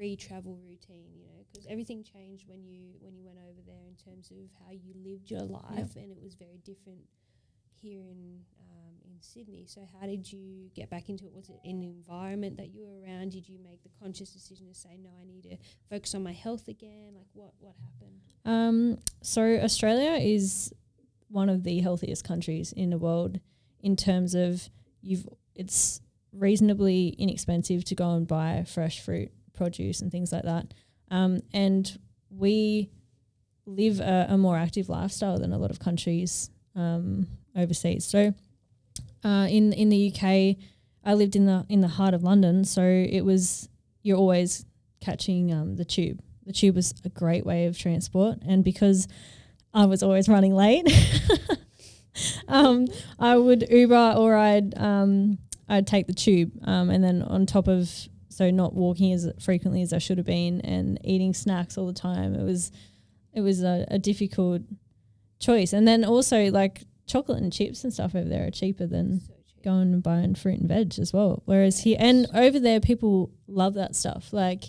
pre-travel 0.00 0.58
routine? 0.64 1.12
You 1.14 1.26
know, 1.26 1.44
because 1.52 1.66
everything 1.68 2.02
changed 2.02 2.48
when 2.48 2.64
you 2.64 2.96
when 3.00 3.14
you 3.14 3.22
went 3.24 3.38
over 3.38 3.60
there 3.66 3.84
in 3.86 3.96
terms 3.96 4.30
of 4.30 4.48
how 4.64 4.72
you 4.72 4.94
lived 5.04 5.30
your 5.30 5.42
life, 5.42 5.94
and 5.96 6.10
it 6.10 6.22
was 6.22 6.34
very 6.34 6.58
different 6.64 7.04
here 7.82 8.00
in 8.00 8.40
um, 8.60 8.94
in 9.04 9.20
Sydney. 9.20 9.66
So 9.68 9.82
how 10.00 10.06
did 10.06 10.32
you 10.32 10.70
get 10.74 10.88
back 10.88 11.10
into 11.10 11.26
it? 11.26 11.32
Was 11.34 11.50
it 11.50 11.60
an 11.64 11.82
environment 11.82 12.56
that 12.56 12.70
you 12.72 12.86
were 12.86 13.00
around? 13.02 13.32
Did 13.32 13.46
you 13.46 13.58
make 13.62 13.82
the 13.82 13.90
conscious 14.02 14.30
decision 14.30 14.68
to 14.68 14.74
say 14.74 14.96
no? 15.02 15.10
I 15.20 15.26
need 15.26 15.42
to 15.44 15.56
focus 15.90 16.14
on 16.14 16.22
my 16.22 16.32
health 16.32 16.68
again. 16.68 17.12
Like 17.14 17.28
what 17.34 17.52
what 17.58 17.74
happened? 17.84 18.20
Um, 18.46 18.98
so 19.22 19.42
Australia 19.42 20.12
is 20.12 20.72
one 21.28 21.50
of 21.50 21.62
the 21.62 21.80
healthiest 21.80 22.24
countries 22.24 22.72
in 22.72 22.90
the 22.90 22.98
world 22.98 23.38
in 23.82 23.96
terms 23.96 24.34
of 24.34 24.70
you've 25.02 25.28
it's 25.54 26.00
reasonably 26.32 27.08
inexpensive 27.18 27.84
to 27.84 27.94
go 27.94 28.14
and 28.14 28.26
buy 28.26 28.64
fresh 28.66 29.00
fruit, 29.00 29.32
produce, 29.60 30.00
and 30.00 30.10
things 30.10 30.32
like 30.32 30.44
that. 30.44 30.72
Um, 31.10 31.40
and 31.52 31.98
we 32.30 32.90
live 33.66 34.00
a, 34.00 34.26
a 34.30 34.38
more 34.38 34.56
active 34.56 34.88
lifestyle 34.88 35.38
than 35.38 35.52
a 35.52 35.58
lot 35.58 35.70
of 35.70 35.78
countries 35.78 36.50
um, 36.74 37.26
overseas. 37.54 38.06
So 38.06 38.32
uh, 39.22 39.46
in 39.50 39.72
in 39.72 39.90
the 39.90 40.10
UK, 40.10 40.56
I 41.04 41.14
lived 41.14 41.36
in 41.36 41.44
the 41.44 41.66
in 41.68 41.80
the 41.80 41.88
heart 41.88 42.14
of 42.14 42.22
London, 42.22 42.64
so 42.64 42.82
it 42.82 43.22
was 43.22 43.68
you're 44.02 44.16
always 44.16 44.64
catching 45.00 45.52
um, 45.52 45.76
the 45.76 45.84
tube. 45.84 46.20
The 46.46 46.52
tube 46.52 46.76
was 46.76 46.94
a 47.04 47.10
great 47.10 47.44
way 47.44 47.66
of 47.66 47.78
transport, 47.78 48.38
and 48.46 48.64
because 48.64 49.08
I 49.74 49.84
was 49.84 50.02
always 50.02 50.28
running 50.28 50.54
late, 50.54 50.86
um, 52.48 52.86
I 53.18 53.36
would 53.36 53.66
Uber 53.70 54.14
or 54.16 54.36
I'd 54.36 54.76
um, 54.78 55.38
I'd 55.68 55.86
take 55.86 56.06
the 56.06 56.14
tube, 56.14 56.52
um, 56.64 56.88
and 56.88 57.04
then 57.04 57.22
on 57.22 57.44
top 57.44 57.68
of 57.68 58.08
so 58.40 58.50
not 58.50 58.72
walking 58.74 59.12
as 59.12 59.28
frequently 59.38 59.82
as 59.82 59.92
I 59.92 59.98
should 59.98 60.16
have 60.16 60.26
been, 60.26 60.62
and 60.62 60.98
eating 61.04 61.34
snacks 61.34 61.76
all 61.76 61.86
the 61.86 61.92
time. 61.92 62.34
It 62.34 62.42
was 62.44 62.72
it 63.34 63.42
was 63.42 63.62
a, 63.62 63.84
a 63.90 63.98
difficult 63.98 64.62
choice, 65.38 65.74
and 65.74 65.86
then 65.86 66.04
also 66.06 66.50
like 66.50 66.84
chocolate 67.06 67.42
and 67.42 67.52
chips 67.52 67.84
and 67.84 67.92
stuff 67.92 68.14
over 68.14 68.26
there 68.28 68.46
are 68.46 68.50
cheaper 68.50 68.86
than 68.86 69.20
So 69.20 69.34
cheap. 69.46 69.62
going 69.62 69.92
and 69.92 70.02
buying 70.02 70.34
fruit 70.36 70.58
and 70.60 70.68
veg 70.68 70.98
as 70.98 71.12
well. 71.12 71.42
Whereas 71.44 71.80
here 71.80 71.98
and 72.00 72.26
over 72.32 72.58
there, 72.58 72.80
people 72.80 73.30
love 73.46 73.74
that 73.74 73.94
stuff. 73.94 74.32
Like, 74.32 74.64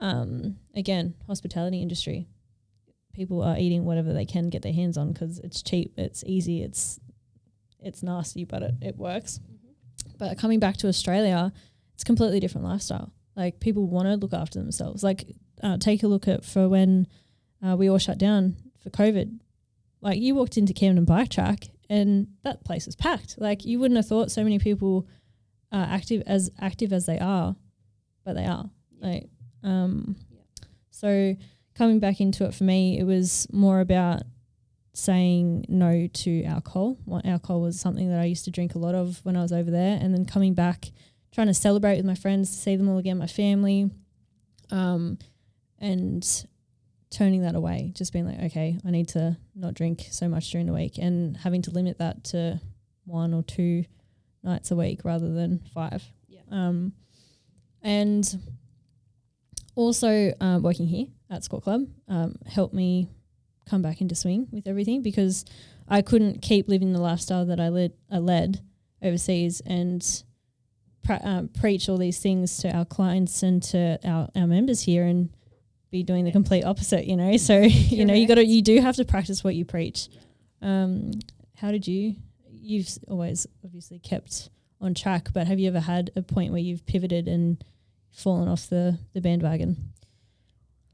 um, 0.00 0.56
again, 0.76 1.14
hospitality 1.26 1.82
industry, 1.82 2.28
people 3.12 3.42
are 3.42 3.58
eating 3.58 3.84
whatever 3.84 4.12
they 4.12 4.24
can 4.24 4.50
get 4.50 4.62
their 4.62 4.72
hands 4.72 4.96
on 4.96 5.12
because 5.12 5.38
it's 5.40 5.62
cheap, 5.62 5.94
it's 5.96 6.22
easy, 6.26 6.62
it's 6.62 7.00
it's 7.80 8.02
nasty, 8.04 8.44
but 8.44 8.62
it, 8.62 8.74
it 8.80 8.96
works. 8.96 9.40
Mhm. 9.40 10.18
But 10.18 10.38
coming 10.38 10.60
back 10.60 10.76
to 10.78 10.86
Australia, 10.88 11.52
it's 12.02 12.04
completely 12.08 12.40
different 12.40 12.66
lifestyle. 12.66 13.12
Like 13.36 13.60
people 13.60 13.86
want 13.86 14.08
to 14.08 14.16
look 14.16 14.32
after 14.34 14.58
themselves. 14.58 15.04
Like 15.04 15.36
uh, 15.62 15.76
take 15.78 16.02
a 16.02 16.08
look 16.08 16.26
at 16.26 16.44
for 16.44 16.68
when 16.68 17.06
uh, 17.64 17.76
we 17.76 17.88
all 17.88 17.98
shut 17.98 18.18
down 18.18 18.56
for 18.82 18.90
COVID. 18.90 19.38
Like 20.00 20.18
you 20.18 20.34
walked 20.34 20.58
into 20.58 20.72
Camden 20.72 21.04
Bike 21.04 21.28
Track 21.28 21.68
and 21.88 22.26
that 22.42 22.64
place 22.64 22.86
was 22.86 22.96
packed. 22.96 23.36
Like 23.38 23.64
you 23.64 23.78
wouldn't 23.78 23.96
have 23.98 24.08
thought 24.08 24.32
so 24.32 24.42
many 24.42 24.58
people 24.58 25.06
are 25.70 25.84
active 25.88 26.24
as 26.26 26.50
active 26.60 26.92
as 26.92 27.06
they 27.06 27.20
are, 27.20 27.54
but 28.24 28.34
they 28.34 28.46
are. 28.46 28.68
Yeah. 28.98 29.08
Like 29.08 29.30
um, 29.62 30.16
Yeah. 30.28 30.40
so 30.90 31.36
coming 31.76 32.00
back 32.00 32.20
into 32.20 32.44
it 32.44 32.52
for 32.52 32.64
me, 32.64 32.98
it 32.98 33.04
was 33.04 33.46
more 33.52 33.78
about 33.78 34.22
saying 34.92 35.66
no 35.68 36.08
to 36.08 36.42
alcohol. 36.42 36.98
What 37.04 37.24
alcohol 37.24 37.60
was 37.60 37.78
something 37.78 38.10
that 38.10 38.18
I 38.18 38.24
used 38.24 38.44
to 38.46 38.50
drink 38.50 38.74
a 38.74 38.78
lot 38.80 38.96
of 38.96 39.20
when 39.24 39.36
I 39.36 39.42
was 39.42 39.52
over 39.52 39.70
there, 39.70 39.98
and 40.02 40.12
then 40.12 40.24
coming 40.26 40.52
back, 40.52 40.90
trying 41.32 41.46
to 41.46 41.54
celebrate 41.54 41.96
with 41.96 42.06
my 42.06 42.14
friends, 42.14 42.50
see 42.50 42.76
them 42.76 42.88
all 42.88 42.98
again, 42.98 43.18
my 43.18 43.26
family, 43.26 43.90
um, 44.70 45.18
and 45.78 46.46
turning 47.10 47.42
that 47.42 47.54
away. 47.54 47.92
Just 47.94 48.12
being 48.12 48.26
like, 48.26 48.40
okay, 48.50 48.78
I 48.86 48.90
need 48.90 49.08
to 49.08 49.36
not 49.54 49.74
drink 49.74 50.06
so 50.10 50.28
much 50.28 50.50
during 50.50 50.66
the 50.66 50.72
week, 50.72 50.98
and 50.98 51.36
having 51.36 51.62
to 51.62 51.70
limit 51.70 51.98
that 51.98 52.24
to 52.24 52.60
one 53.04 53.34
or 53.34 53.42
two 53.42 53.84
nights 54.42 54.70
a 54.70 54.76
week 54.76 55.04
rather 55.04 55.32
than 55.32 55.60
five. 55.74 56.02
Yeah. 56.28 56.40
Um, 56.50 56.92
and 57.82 58.38
also 59.74 60.32
uh, 60.40 60.58
working 60.62 60.86
here 60.86 61.06
at 61.30 61.44
Squat 61.44 61.62
Club 61.62 61.86
um, 62.08 62.36
helped 62.46 62.74
me 62.74 63.08
come 63.68 63.82
back 63.82 64.00
into 64.00 64.14
swing 64.14 64.48
with 64.50 64.66
everything 64.66 65.02
because 65.02 65.44
I 65.88 66.02
couldn't 66.02 66.42
keep 66.42 66.68
living 66.68 66.92
the 66.92 67.00
lifestyle 67.00 67.46
that 67.46 67.60
I 67.60 67.68
led, 67.68 67.92
I 68.10 68.18
led 68.18 68.60
overseas 69.02 69.62
and 69.64 70.02
um, 71.08 71.48
preach 71.48 71.88
all 71.88 71.96
these 71.96 72.18
things 72.18 72.58
to 72.58 72.74
our 72.74 72.84
clients 72.84 73.42
and 73.42 73.62
to 73.64 73.98
our, 74.04 74.28
our 74.34 74.46
members 74.46 74.82
here 74.82 75.04
and 75.04 75.30
be 75.90 76.02
doing 76.02 76.24
the 76.24 76.32
complete 76.32 76.64
opposite, 76.64 77.06
you 77.06 77.16
know. 77.16 77.36
So 77.36 77.60
you 77.60 78.04
know 78.04 78.14
you 78.14 78.26
got 78.26 78.36
to 78.36 78.44
you 78.44 78.62
do 78.62 78.80
have 78.80 78.96
to 78.96 79.04
practice 79.04 79.44
what 79.44 79.54
you 79.54 79.64
preach. 79.64 80.08
Um, 80.60 81.12
how 81.56 81.70
did 81.70 81.86
you? 81.86 82.16
You've 82.50 82.88
always 83.08 83.46
obviously 83.64 83.98
kept 83.98 84.50
on 84.80 84.94
track, 84.94 85.28
but 85.32 85.46
have 85.46 85.58
you 85.58 85.68
ever 85.68 85.80
had 85.80 86.10
a 86.16 86.22
point 86.22 86.52
where 86.52 86.60
you've 86.60 86.86
pivoted 86.86 87.28
and 87.28 87.62
fallen 88.10 88.48
off 88.48 88.68
the 88.68 88.98
the 89.12 89.20
bandwagon? 89.20 89.92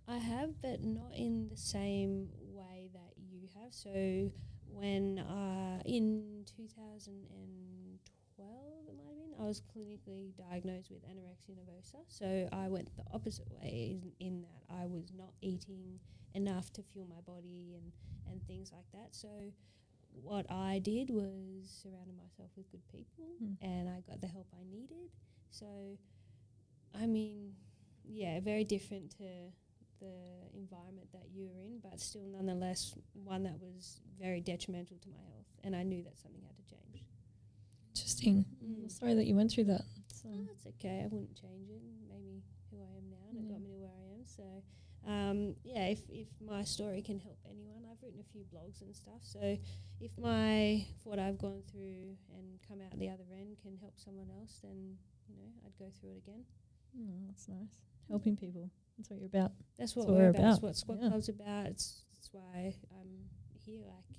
I 0.07 0.17
have, 0.17 0.61
but 0.63 0.83
not 0.83 1.13
in 1.15 1.49
the 1.51 1.57
same 1.57 2.29
way 2.55 2.89
that 2.95 3.13
you 3.31 3.49
have. 3.61 3.75
So 3.75 4.31
when 4.73 5.19
uh, 5.19 5.83
in 5.85 6.45
2012, 6.57 8.89
it 8.89 8.97
might 8.97 9.09
have 9.09 9.19
been, 9.19 9.28
I 9.41 9.45
was 9.45 9.63
clinically 9.75 10.33
diagnosed 10.37 10.91
with 10.91 11.03
anorexia 11.05 11.55
nervosa. 11.55 11.99
So 12.09 12.49
I 12.53 12.69
went 12.69 12.95
the 12.97 13.05
opposite 13.13 13.49
way 13.51 13.99
in, 14.03 14.13
in 14.27 14.43
that 14.43 14.75
I 14.75 14.87
was 14.87 15.13
not 15.17 15.33
eating 15.41 16.01
enough 16.35 16.73
to 16.75 16.83
fuel 16.83 17.07
my 17.09 17.21
body 17.27 17.75
and, 17.77 17.93
and 18.31 18.45
things 18.47 18.73
like 18.73 18.87
that. 18.93 19.15
So 19.15 19.29
what 20.23 20.51
I 20.51 20.81
did 20.81 21.11
was 21.11 21.71
surrounded 21.83 22.17
myself 22.17 22.51
with 22.57 22.71
good 22.71 22.87
people 22.89 23.07
Mm. 23.43 23.57
and 23.63 23.89
I 23.89 24.01
got 24.01 24.21
the 24.21 24.27
help 24.27 24.49
I 24.53 24.65
needed. 24.69 25.11
So, 25.51 25.67
I 26.93 27.07
mean, 27.07 27.55
yeah, 28.05 28.41
very 28.41 28.65
different 28.65 29.11
to 29.19 29.53
the 30.01 30.15
environment 30.57 31.09
that 31.13 31.27
you 31.33 31.45
were 31.45 31.61
in, 31.61 31.79
but 31.83 32.01
still 32.01 32.27
nonetheless 32.27 32.95
one 33.13 33.45
that 33.45 33.61
was 33.61 34.01
very 34.21 34.41
detrimental 34.41 34.97
to 34.99 35.09
my 35.09 35.23
health. 35.31 35.47
And 35.63 35.77
I 35.77 35.85
knew 35.85 36.03
that 36.03 36.19
something 36.19 36.43
had 36.43 36.57
to 36.57 36.75
change. 36.75 37.05
Interesting. 38.19 38.45
Mm. 38.65 38.91
Sorry 38.91 39.15
that 39.15 39.27
you 39.27 39.35
went 39.37 39.51
through 39.53 39.65
that. 39.65 39.83
So, 40.13 40.29
Oh, 40.29 40.49
it's 40.53 40.67
okay. 40.67 41.03
I 41.05 41.07
wouldn't 41.07 41.35
change 41.35 41.71
it. 41.71 41.79
It 41.83 42.09
Made 42.11 42.25
me 42.25 42.43
who 42.71 42.79
I 42.83 42.97
am 42.99 43.09
now, 43.11 43.25
and 43.31 43.39
it 43.39 43.49
got 43.49 43.61
Yeah. 43.61 43.67
me 43.67 43.71
to 43.71 43.79
where 43.79 43.95
I 43.95 44.15
am. 44.15 44.27
So, 44.27 44.63
um, 45.07 45.57
yeah, 45.65 45.87
if 45.87 46.03
if 46.11 46.29
my 46.41 46.65
story 46.65 47.03
can 47.03 47.19
help 47.21 47.39
anyone, 47.49 47.85
I've 47.91 48.03
written 48.03 48.21
a 48.21 48.25
few 48.33 48.45
blogs 48.53 48.83
and 48.83 48.95
stuff. 48.95 49.23
So, 49.23 49.57
if 50.01 50.17
my 50.19 50.85
what 51.05 51.19
I've 51.19 51.39
gone 51.39 51.63
through 51.71 52.17
and 52.35 52.59
come 52.67 52.81
out 52.81 52.99
the 52.99 53.09
other 53.09 53.25
end 53.33 53.57
can 53.63 53.77
help 53.79 53.99
someone 53.99 54.29
else, 54.41 54.59
then 54.63 54.99
you 55.29 55.37
know 55.37 55.49
I'd 55.65 55.79
go 55.79 55.87
through 56.01 56.11
it 56.11 56.19
again. 56.27 56.45
oh, 56.99 57.27
that's 57.29 57.49
nice. 57.49 57.79
Helping 58.09 58.37
people. 58.37 58.71
That's 58.97 59.11
what 59.11 59.21
you're 59.21 59.29
about. 59.29 59.53
That's 59.79 59.95
what 59.95 60.07
what 60.09 60.17
we're 60.17 60.23
we're 60.25 60.31
about. 60.31 60.41
about. 60.41 60.53
It's 60.55 60.63
what 60.63 60.77
Squat 60.77 60.99
Yeah. 61.01 61.09
Club's 61.09 61.29
about. 61.29 61.67
It's 61.67 62.03
that's 62.13 62.33
why 62.33 62.75
I'm 62.99 63.29
here. 63.65 63.85
Like, 63.87 64.19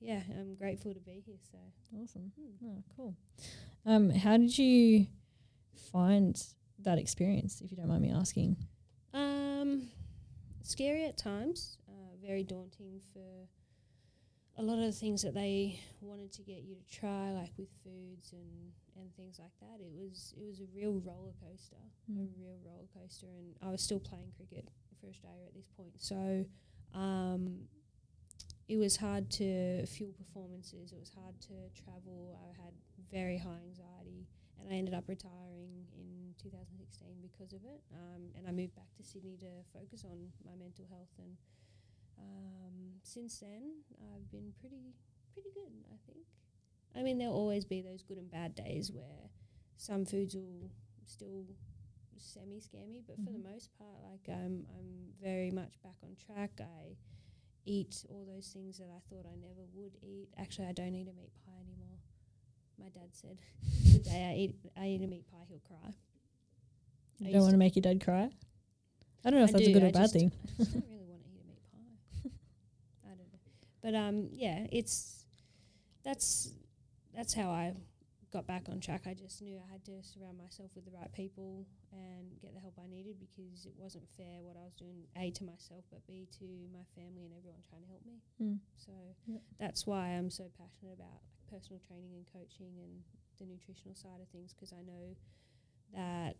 yeah, 0.00 0.22
I'm 0.30 0.54
grateful 0.54 0.92
to 0.94 1.00
be 1.00 1.22
here. 1.26 1.36
So, 1.50 1.58
Awesome. 2.02 2.32
hmm. 2.38 2.66
Oh, 2.68 2.82
cool. 2.96 3.16
Um, 3.84 4.10
how 4.10 4.36
did 4.36 4.56
you 4.58 5.06
find 5.92 6.40
that 6.80 6.98
experience, 6.98 7.60
if 7.60 7.70
you 7.70 7.76
don't 7.76 7.88
mind 7.88 8.02
me 8.02 8.10
asking? 8.12 8.56
Um, 9.14 9.88
scary 10.62 11.04
at 11.04 11.16
times, 11.16 11.78
uh, 11.88 12.16
very 12.24 12.42
daunting 12.42 13.00
for 13.12 13.48
a 14.58 14.62
lot 14.62 14.78
of 14.78 14.84
the 14.86 14.92
things 14.92 15.22
that 15.22 15.34
they 15.34 15.78
wanted 16.00 16.32
to 16.32 16.42
get 16.42 16.62
you 16.62 16.74
to 16.74 16.84
try, 16.98 17.30
like 17.32 17.52
with 17.58 17.68
foods 17.84 18.32
and, 18.32 18.72
and 18.96 19.14
things 19.14 19.38
like 19.38 19.52
that. 19.60 19.82
It 19.84 19.92
was 19.94 20.34
it 20.36 20.44
was 20.46 20.60
a 20.60 20.66
real 20.74 20.94
roller 21.04 21.32
coaster, 21.42 21.76
Mm. 22.10 22.24
a 22.24 22.40
real 22.40 22.56
roller 22.64 22.86
coaster, 22.94 23.26
and 23.26 23.54
I 23.62 23.70
was 23.70 23.82
still 23.82 24.00
playing 24.00 24.32
cricket 24.36 24.68
for 25.00 25.08
Australia 25.08 25.44
at 25.46 25.54
this 25.54 25.66
point, 25.76 25.92
so 25.98 26.44
um, 26.94 27.58
it 28.68 28.76
was 28.76 28.96
hard 28.96 29.30
to 29.30 29.86
fuel 29.86 30.12
performances. 30.12 30.92
It 30.92 30.98
was 30.98 31.10
hard 31.14 31.40
to 31.42 31.54
travel. 31.82 32.38
I 32.42 32.48
had 32.62 32.72
very 33.10 33.38
high 33.38 33.60
anxiety, 33.62 34.26
and 34.58 34.68
I 34.68 34.74
ended 34.76 34.94
up 34.94 35.04
retiring 35.08 35.86
in 35.94 36.34
2016 36.42 37.08
because 37.22 37.52
of 37.52 37.60
it. 37.64 37.80
Um, 37.92 38.30
and 38.36 38.46
I 38.48 38.52
moved 38.52 38.74
back 38.74 38.90
to 38.96 39.02
Sydney 39.04 39.36
to 39.38 39.62
focus 39.72 40.04
on 40.04 40.32
my 40.44 40.54
mental 40.58 40.86
health. 40.90 41.12
And 41.18 41.36
um, 42.18 42.98
since 43.02 43.38
then, 43.38 43.82
I've 44.14 44.30
been 44.30 44.52
pretty 44.60 44.94
pretty 45.32 45.50
good. 45.54 45.72
I 45.92 45.96
think. 46.06 46.26
I 46.96 47.02
mean, 47.02 47.18
there'll 47.18 47.34
always 47.36 47.64
be 47.64 47.82
those 47.82 48.02
good 48.02 48.16
and 48.18 48.30
bad 48.30 48.54
days 48.54 48.90
where 48.90 49.30
some 49.76 50.04
foods 50.06 50.34
will 50.34 50.70
still 51.04 51.44
semi 52.18 52.58
scare 52.58 52.86
me, 52.86 53.02
but 53.06 53.16
for 53.22 53.30
Mhm. 53.30 53.42
the 53.42 53.48
most 53.50 53.70
part, 53.78 53.94
like 54.10 54.26
I'm 54.28 54.66
I'm 54.76 55.12
very 55.20 55.50
much 55.50 55.80
back 55.82 55.96
on 56.02 56.16
track. 56.16 56.58
I 56.60 56.96
eat 57.66 58.04
all 58.08 58.24
those 58.32 58.48
things 58.48 58.78
that 58.78 58.88
I 58.88 59.00
thought 59.10 59.26
I 59.26 59.36
never 59.36 59.66
would 59.74 59.92
eat. 60.02 60.28
Actually, 60.38 60.68
I 60.68 60.72
don't 60.72 60.94
eat 60.94 61.08
a 61.08 61.12
meat 61.12 61.32
pie 61.44 61.52
anymore. 61.60 61.98
My 62.78 62.88
dad 62.88 63.10
said 63.12 63.38
the 63.92 63.98
day 63.98 64.30
I 64.30 64.38
eat 64.38 64.54
I 64.76 64.86
eat 64.86 65.02
a 65.02 65.06
meat 65.06 65.26
pie, 65.30 65.44
he'll 65.48 65.58
cry. 65.66 65.92
You 67.18 67.28
I 67.28 67.32
don't 67.32 67.42
want 67.42 67.52
to 67.52 67.58
make 67.58 67.74
your 67.76 67.82
dad 67.82 68.02
cry? 68.04 68.30
I 69.24 69.30
don't 69.30 69.40
know 69.40 69.44
if 69.44 69.50
I 69.50 69.52
that's 69.54 69.62
a 69.62 69.66
do, 69.66 69.72
good 69.74 69.84
I 69.84 69.88
or 69.88 69.92
bad 69.92 70.02
just- 70.02 70.12
thing. 70.14 70.32
I 70.58 70.62
just 70.62 70.72
don't 70.72 70.84
really 70.88 71.06
want 71.08 71.22
to 71.24 71.28
eat 71.30 71.40
a 71.42 71.46
meat 71.48 71.62
pie. 71.72 72.30
I 73.04 73.08
don't 73.08 73.18
know, 73.18 73.38
but 73.82 73.94
um, 73.94 74.28
yeah, 74.32 74.66
it's 74.70 75.24
that's 76.04 76.52
that's 77.14 77.34
how 77.34 77.50
I 77.50 77.74
got 78.32 78.46
back 78.46 78.68
on 78.68 78.80
track. 78.80 79.02
I 79.06 79.14
just 79.14 79.40
knew 79.42 79.58
I 79.58 79.70
had 79.70 79.84
to 79.86 80.02
surround 80.02 80.38
myself 80.38 80.70
with 80.74 80.84
the 80.84 80.90
right 80.90 81.12
people 81.12 81.66
and 81.92 82.40
get 82.42 82.54
the 82.54 82.60
help 82.60 82.74
I 82.82 82.86
needed 82.88 83.16
because 83.18 83.66
it 83.66 83.74
wasn't 83.76 84.04
fair 84.16 84.42
what 84.42 84.56
I 84.56 84.64
was 84.64 84.74
doing 84.74 85.06
a 85.16 85.30
to 85.30 85.44
myself, 85.44 85.84
but 85.90 86.06
b 86.06 86.26
to 86.38 86.44
my 86.72 86.84
family 86.94 87.24
and 87.24 87.32
everyone 87.36 87.62
trying 87.68 87.82
to 87.82 87.88
help 87.88 88.02
me. 88.04 88.18
Mm. 88.42 88.58
So 88.76 88.92
Yep. 89.26 89.40
that's 89.58 89.86
why 89.86 90.08
I'm 90.18 90.30
so 90.30 90.50
passionate 90.58 90.94
about 90.94 91.12
like 91.12 91.22
personal 91.50 91.80
training 91.86 92.12
and 92.14 92.26
coaching 92.32 92.74
and 92.82 93.02
the 93.38 93.46
nutritional 93.46 93.94
side 93.94 94.20
of 94.20 94.28
things 94.28 94.52
because 94.52 94.72
I 94.72 94.82
know 94.82 95.14
that 95.94 96.36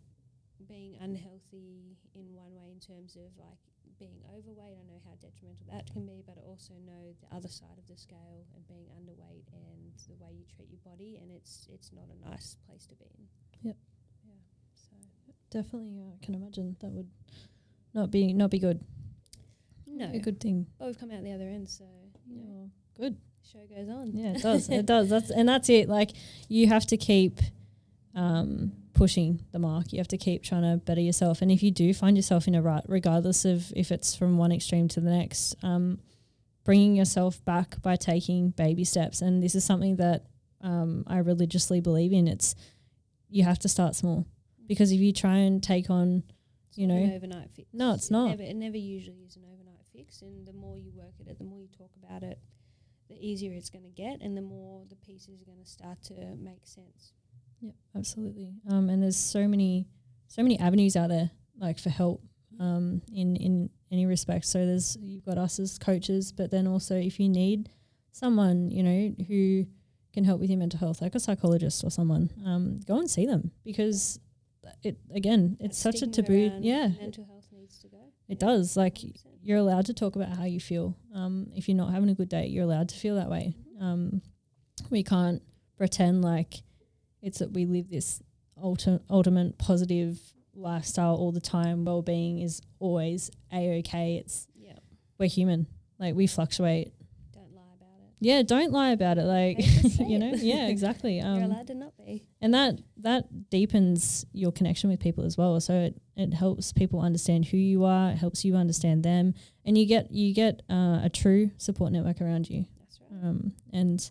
being 0.68 0.96
unhealthy 1.00 1.96
in 2.14 2.32
one 2.34 2.54
way 2.54 2.72
in 2.72 2.80
terms 2.80 3.16
of 3.16 3.30
like 3.38 3.60
being 3.98 4.20
overweight, 4.34 4.76
I 4.76 4.84
know 4.86 5.00
how 5.04 5.14
detrimental 5.20 5.66
that 5.72 5.86
can 5.92 6.06
be, 6.06 6.22
but 6.26 6.36
I 6.38 6.44
also 6.46 6.74
know 6.84 7.14
the 7.22 7.34
other 7.34 7.48
side 7.48 7.78
of 7.78 7.86
the 7.86 7.96
scale 7.96 8.44
and 8.54 8.66
being 8.68 8.86
underweight 8.98 9.46
and 9.52 9.92
the 10.08 10.16
way 10.22 10.30
you 10.36 10.44
treat 10.54 10.68
your 10.70 10.80
body, 10.84 11.18
and 11.20 11.30
it's 11.30 11.68
it's 11.72 11.92
not 11.92 12.04
a 12.10 12.28
nice 12.30 12.56
place 12.66 12.86
to 12.86 12.94
be 12.94 13.06
in. 13.06 13.24
Yep. 13.70 13.76
Yeah. 14.26 14.32
So 14.74 14.96
Definitely, 15.50 15.98
uh, 16.00 16.14
I 16.20 16.24
can 16.24 16.34
imagine 16.34 16.76
that 16.80 16.90
would 16.90 17.08
not 17.94 18.10
be 18.10 18.32
not 18.32 18.50
be 18.50 18.58
good. 18.58 18.80
no, 19.86 20.10
a 20.12 20.18
good 20.18 20.40
thing. 20.40 20.66
but 20.78 20.86
we've 20.86 20.98
come 20.98 21.10
out 21.10 21.22
the 21.22 21.32
other 21.32 21.48
end, 21.48 21.68
so 21.68 21.84
you 22.28 22.42
know, 22.44 22.70
good. 22.98 23.16
show 23.50 23.60
goes 23.74 23.88
on. 23.88 24.12
Yeah, 24.12 24.32
it 24.36 24.42
does. 24.42 24.68
it 24.68 24.86
does. 24.86 25.08
That's 25.08 25.30
and 25.30 25.48
that's 25.48 25.68
it. 25.68 25.88
Like 25.88 26.10
you 26.48 26.66
have 26.68 26.86
to 26.86 26.96
keep 26.96 27.40
um, 28.14 28.72
pushing 28.96 29.44
the 29.52 29.58
mark. 29.58 29.92
You 29.92 29.98
have 29.98 30.08
to 30.08 30.16
keep 30.18 30.42
trying 30.42 30.62
to 30.62 30.78
better 30.78 31.00
yourself. 31.00 31.42
And 31.42 31.50
if 31.52 31.62
you 31.62 31.70
do 31.70 31.92
find 31.94 32.16
yourself 32.16 32.48
in 32.48 32.54
a 32.54 32.62
rut, 32.62 32.84
regardless 32.88 33.44
of 33.44 33.72
if 33.76 33.92
it's 33.92 34.16
from 34.16 34.38
one 34.38 34.52
extreme 34.52 34.88
to 34.88 35.00
the 35.00 35.10
next, 35.10 35.54
um, 35.62 36.00
bringing 36.64 36.96
yourself 36.96 37.44
back 37.44 37.80
by 37.82 37.94
taking 37.96 38.50
baby 38.50 38.84
steps. 38.84 39.20
And 39.20 39.42
this 39.42 39.54
is 39.54 39.64
something 39.64 39.96
that 39.96 40.24
um, 40.62 41.04
I 41.06 41.18
religiously 41.18 41.80
believe 41.80 42.12
in. 42.12 42.26
It's 42.26 42.54
you 43.28 43.44
have 43.44 43.58
to 43.60 43.68
start 43.68 43.94
small 43.94 44.26
because 44.66 44.90
if 44.92 45.00
you 45.00 45.12
try 45.12 45.36
and 45.36 45.62
take 45.62 45.90
on 45.90 46.22
It's 46.68 46.78
you 46.78 46.86
not 46.86 46.94
an 46.94 47.08
know, 47.10 47.16
overnight 47.16 47.50
fix. 47.54 47.68
no, 47.72 47.92
it's 47.94 48.08
It 48.08 48.12
not. 48.12 48.28
Never, 48.30 48.42
it 48.42 48.56
never 48.56 48.76
usually 48.76 49.22
is 49.28 49.36
an 49.36 49.44
overnight 49.52 49.84
fix, 49.92 50.22
and 50.22 50.46
the 50.46 50.52
more 50.52 50.78
you 50.78 50.90
work 50.94 51.12
at 51.20 51.26
it, 51.28 51.38
the 51.38 51.44
more 51.44 51.60
you 51.60 51.68
talk 51.76 51.90
about 52.02 52.22
it, 52.22 52.38
the 53.08 53.16
easier 53.20 53.52
it's 53.52 53.70
going 53.70 53.84
to 53.84 53.90
get, 53.90 54.20
and 54.22 54.36
the 54.36 54.42
more 54.42 54.84
the 54.88 54.96
pieces 54.96 55.40
are 55.42 55.44
going 55.44 55.62
to 55.62 55.70
start 55.70 56.02
to 56.04 56.14
make 56.40 56.66
sense. 56.66 57.12
Yeah, 57.60 57.72
absolutely. 57.94 58.54
Um, 58.68 58.88
and 58.90 59.02
there's 59.02 59.16
so 59.16 59.46
many, 59.48 59.88
so 60.28 60.42
many 60.42 60.58
avenues 60.58 60.96
out 60.96 61.08
there, 61.08 61.30
like 61.58 61.78
for 61.78 61.90
help, 61.90 62.22
um, 62.60 63.02
in 63.12 63.36
in 63.36 63.70
any 63.90 64.06
respect. 64.06 64.44
So 64.46 64.64
there's 64.66 64.96
you've 65.00 65.24
got 65.24 65.38
us 65.38 65.58
as 65.58 65.78
coaches, 65.78 66.32
but 66.32 66.50
then 66.50 66.66
also 66.66 66.96
if 66.96 67.18
you 67.20 67.28
need 67.28 67.70
someone, 68.12 68.70
you 68.70 68.82
know, 68.82 69.14
who 69.28 69.66
can 70.12 70.24
help 70.24 70.40
with 70.40 70.48
your 70.50 70.58
mental 70.58 70.78
health, 70.78 71.02
like 71.02 71.14
a 71.14 71.20
psychologist 71.20 71.84
or 71.84 71.90
someone, 71.90 72.30
um, 72.46 72.80
go 72.86 72.98
and 72.98 73.10
see 73.10 73.26
them 73.26 73.50
because 73.64 74.18
it 74.82 74.96
again, 75.14 75.56
it's 75.60 75.82
That 75.82 75.92
such 75.98 76.02
a 76.02 76.10
taboo. 76.10 76.50
Yeah, 76.60 76.88
mental 77.00 77.24
health 77.24 77.46
needs 77.52 77.78
to 77.80 77.88
go. 77.88 77.98
it 78.28 78.38
does. 78.38 78.76
Like 78.76 78.94
100%. 78.96 79.24
you're 79.42 79.58
allowed 79.58 79.86
to 79.86 79.94
talk 79.94 80.16
about 80.16 80.36
how 80.36 80.44
you 80.44 80.58
feel. 80.60 80.96
Um, 81.14 81.48
if 81.54 81.68
you're 81.68 81.76
not 81.76 81.92
having 81.92 82.08
a 82.08 82.14
good 82.14 82.28
day, 82.28 82.46
you're 82.46 82.64
allowed 82.64 82.88
to 82.88 82.96
feel 82.96 83.14
that 83.16 83.30
way. 83.30 83.54
Um, 83.80 84.22
we 84.90 85.02
can't 85.02 85.42
pretend 85.76 86.22
like 86.22 86.62
it's 87.26 87.38
that 87.40 87.52
we 87.52 87.66
live 87.66 87.90
this 87.90 88.22
ulti- 88.62 89.00
ultimate 89.10 89.58
positive 89.58 90.18
lifestyle 90.54 91.14
all 91.16 91.32
the 91.32 91.40
time. 91.40 91.84
Well 91.84 92.02
being 92.02 92.40
is 92.40 92.62
always 92.78 93.30
a 93.52 93.78
okay. 93.80 94.16
It's 94.16 94.46
yeah, 94.54 94.78
we're 95.18 95.28
human. 95.28 95.66
Like 95.98 96.14
we 96.14 96.26
fluctuate. 96.26 96.92
don't 97.34 97.52
lie 97.54 97.62
about 97.76 97.98
it. 98.00 98.14
Yeah, 98.20 98.42
don't 98.42 98.72
lie 98.72 98.90
about 98.90 99.18
it. 99.18 99.24
Like 99.24 99.58
you 99.98 100.18
know, 100.18 100.32
it. 100.32 100.40
yeah, 100.42 100.68
exactly. 100.68 101.16
You're 101.20 101.26
Um, 101.26 101.42
allowed 101.50 101.66
to 101.68 101.74
not 101.74 101.96
be. 101.98 102.22
and 102.40 102.54
that 102.54 102.78
that 102.98 103.50
deepens 103.50 104.24
your 104.32 104.52
connection 104.52 104.88
with 104.90 105.00
people 105.00 105.24
as 105.24 105.36
well. 105.36 105.58
So 105.60 105.74
it, 105.74 106.00
it 106.16 106.32
helps 106.34 106.72
people 106.72 107.00
understand 107.00 107.46
who 107.46 107.56
you 107.58 107.84
are. 107.84 108.10
It 108.12 108.16
helps 108.16 108.44
you 108.44 108.54
understand 108.56 109.02
them, 109.02 109.34
and 109.64 109.76
you 109.76 109.84
get 109.86 110.10
you 110.12 110.32
get 110.34 110.62
uh, 110.70 111.00
a 111.02 111.10
true 111.12 111.50
support 111.58 111.92
network 111.92 112.20
around 112.20 112.48
you. 112.48 112.66
That's 112.80 113.00
right. 113.00 113.24
Um, 113.28 113.52
and 113.72 114.10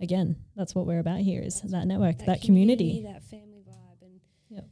again, 0.00 0.36
that's 0.54 0.74
what 0.74 0.86
we're 0.86 0.98
about 1.00 1.20
here 1.20 1.42
is 1.42 1.60
That's 1.60 1.72
that 1.72 1.86
network, 1.86 2.18
that, 2.26 2.42
community. 2.42 3.02
that 3.04 3.22
family 3.24 3.62
vibe, 3.68 4.02
and 4.02 4.20
Yep. 4.50 4.64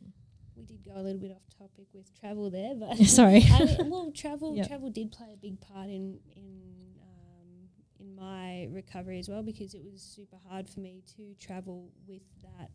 we 0.57 0.63
did 0.65 0.85
go 0.85 0.93
a 0.97 1.03
little 1.03 1.21
bit 1.21 1.31
off 1.33 1.43
topic 1.59 1.87
with 1.93 2.13
travel 2.19 2.51
there, 2.51 2.75
but 2.75 2.97
Sorry. 3.07 3.43
I 3.51 3.65
mean, 3.65 3.91
well, 3.91 4.11
travel 4.13 4.55
Yep. 4.57 4.69
travel 4.69 4.91
did 4.91 5.13
play 5.13 5.33
a 5.33 5.37
big 5.37 5.61
part 5.61 5.89
in 5.89 6.19
in 6.37 6.97
um, 7.03 7.69
in 8.01 8.15
my 8.15 8.69
recovery 8.71 9.19
as 9.19 9.29
well 9.29 9.43
because 9.43 9.75
it 9.75 9.83
was 9.85 10.01
super 10.03 10.37
hard 10.49 10.69
for 10.69 10.81
me 10.81 11.03
to 11.17 11.35
travel 11.41 11.91
with 12.07 12.23
that 12.43 12.71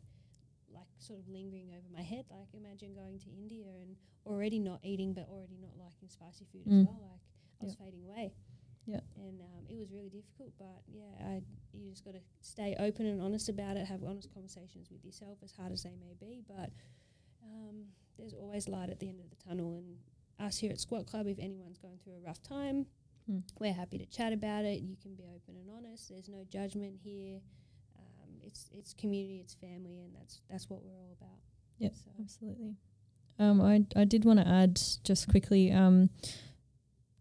like 0.74 0.88
sort 1.00 1.20
of 1.20 1.28
lingering 1.28 1.70
over 1.72 1.88
my 1.92 2.02
head. 2.04 2.26
Like 2.30 2.48
imagine 2.54 2.94
going 2.94 3.20
to 3.20 3.30
India 3.32 3.66
and 3.82 3.96
already 4.26 4.60
not 4.60 4.80
eating, 4.84 5.14
but 5.14 5.28
already 5.30 5.58
not 5.62 5.72
liking 5.78 6.10
spicy 6.10 6.46
food 6.52 6.66
Mm. 6.68 6.82
as 6.82 6.88
well. 6.88 7.00
Like 7.02 7.62
I 7.62 7.66
was 7.66 7.76
fading 7.76 8.04
away. 8.06 8.34
Yeah. 8.90 9.02
And 9.18 9.40
um, 9.42 9.64
it 9.70 9.78
was 9.78 9.92
really 9.92 10.10
difficult, 10.10 10.52
but 10.58 10.82
yeah, 10.88 11.14
I 11.22 11.42
you 11.74 11.92
just 11.92 12.04
got 12.04 12.16
to 12.16 12.22
stay 12.42 12.76
open 12.80 13.06
and 13.06 13.22
honest 13.22 13.48
about 13.50 13.78
it. 13.78 13.86
Have 13.86 14.04
honest 14.04 14.34
conversations 14.34 14.90
with 14.92 15.06
yourself, 15.06 15.38
as 15.44 15.52
hard 15.52 15.72
as 15.72 15.84
they 15.84 15.94
may 16.00 16.16
be. 16.20 16.42
But 16.48 16.72
um, 17.44 17.86
there's 18.18 18.34
always 18.34 18.68
light 18.68 18.90
at 18.90 19.00
the 19.00 19.08
end 19.10 19.20
of 19.20 19.30
the 19.30 19.36
tunnel. 19.48 19.78
And 19.78 19.98
us 20.48 20.58
here 20.58 20.72
at 20.72 20.80
Squat 20.80 21.06
Club, 21.06 21.28
if 21.28 21.38
anyone's 21.38 21.78
going 21.78 22.00
through 22.04 22.14
a 22.14 22.26
rough 22.26 22.42
time, 22.42 22.86
Hmm. 23.28 23.40
we're 23.60 23.74
happy 23.74 24.00
to 24.00 24.08
chat 24.08 24.34
about 24.34 24.66
it. 24.66 24.82
You 24.82 24.96
can 25.00 25.14
be 25.14 25.24
open 25.26 25.56
and 25.56 25.70
honest. 25.70 26.10
There's 26.10 26.30
no 26.30 26.44
judgment 26.50 26.96
here. 27.04 27.40
Um, 28.00 28.30
it's 28.44 28.72
it's 28.74 28.94
community, 28.96 29.38
it's 29.40 29.54
family, 29.54 30.00
and 30.02 30.16
that's 30.16 30.42
that's 30.50 30.68
what 30.68 30.82
we're 30.84 30.98
all 30.98 31.16
about. 31.22 31.38
Yep. 31.78 31.94
So, 31.96 32.12
Absolutely. 32.20 32.76
Um, 33.38 33.62
I 33.62 33.86
I 33.96 34.04
did 34.06 34.26
want 34.26 34.40
to 34.40 34.48
add 34.48 34.82
just 35.04 35.28
quickly 35.30 35.72
um, 35.72 36.10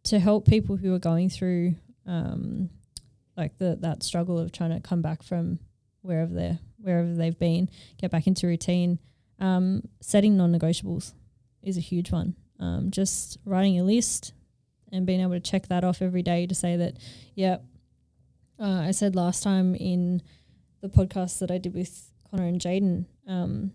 to 0.08 0.18
help 0.18 0.46
people 0.46 0.76
who 0.76 0.94
are 0.94 0.98
going 0.98 1.28
through 1.30 1.74
um, 2.06 2.70
like 3.36 3.56
the 3.58 3.76
that 3.80 4.02
struggle 4.02 4.38
of 4.38 4.52
trying 4.52 4.70
to 4.70 4.80
come 4.80 5.02
back 5.02 5.22
from 5.22 5.58
wherever 6.02 6.32
they're 6.32 6.58
wherever 6.80 7.12
they've 7.12 7.38
been, 7.38 7.68
get 8.00 8.10
back 8.10 8.26
into 8.26 8.46
routine. 8.46 8.98
Um, 9.40 9.82
setting 10.00 10.36
non-negotiables 10.36 11.12
is 11.62 11.76
a 11.76 11.80
huge 11.80 12.10
one. 12.10 12.34
Um, 12.58 12.90
just 12.90 13.38
writing 13.44 13.78
a 13.78 13.84
list 13.84 14.32
and 14.90 15.06
being 15.06 15.20
able 15.20 15.32
to 15.32 15.40
check 15.40 15.68
that 15.68 15.84
off 15.84 16.02
every 16.02 16.22
day 16.22 16.46
to 16.46 16.54
say 16.54 16.76
that, 16.76 16.98
yeah. 17.34 17.58
Uh, 18.60 18.80
I 18.80 18.90
said 18.90 19.14
last 19.14 19.44
time 19.44 19.76
in 19.76 20.22
the 20.80 20.88
podcast 20.88 21.38
that 21.38 21.50
I 21.50 21.58
did 21.58 21.74
with 21.74 22.10
Connor 22.28 22.46
and 22.46 22.60
Jaden, 22.60 23.06
um, 23.28 23.72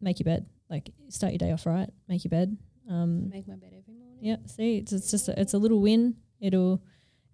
make 0.00 0.18
your 0.18 0.24
bed. 0.24 0.46
Like 0.70 0.90
start 1.08 1.32
your 1.32 1.38
day 1.38 1.52
off 1.52 1.66
right. 1.66 1.90
Make 2.08 2.24
your 2.24 2.30
bed. 2.30 2.56
Um, 2.88 3.28
make 3.28 3.46
my 3.46 3.56
bed 3.56 3.74
every 3.76 3.92
morning. 3.94 4.03
Yeah. 4.20 4.36
See, 4.46 4.78
it's, 4.78 4.92
it's 4.92 5.10
just 5.10 5.28
a, 5.28 5.40
it's 5.40 5.54
a 5.54 5.58
little 5.58 5.80
win. 5.80 6.16
It'll 6.40 6.82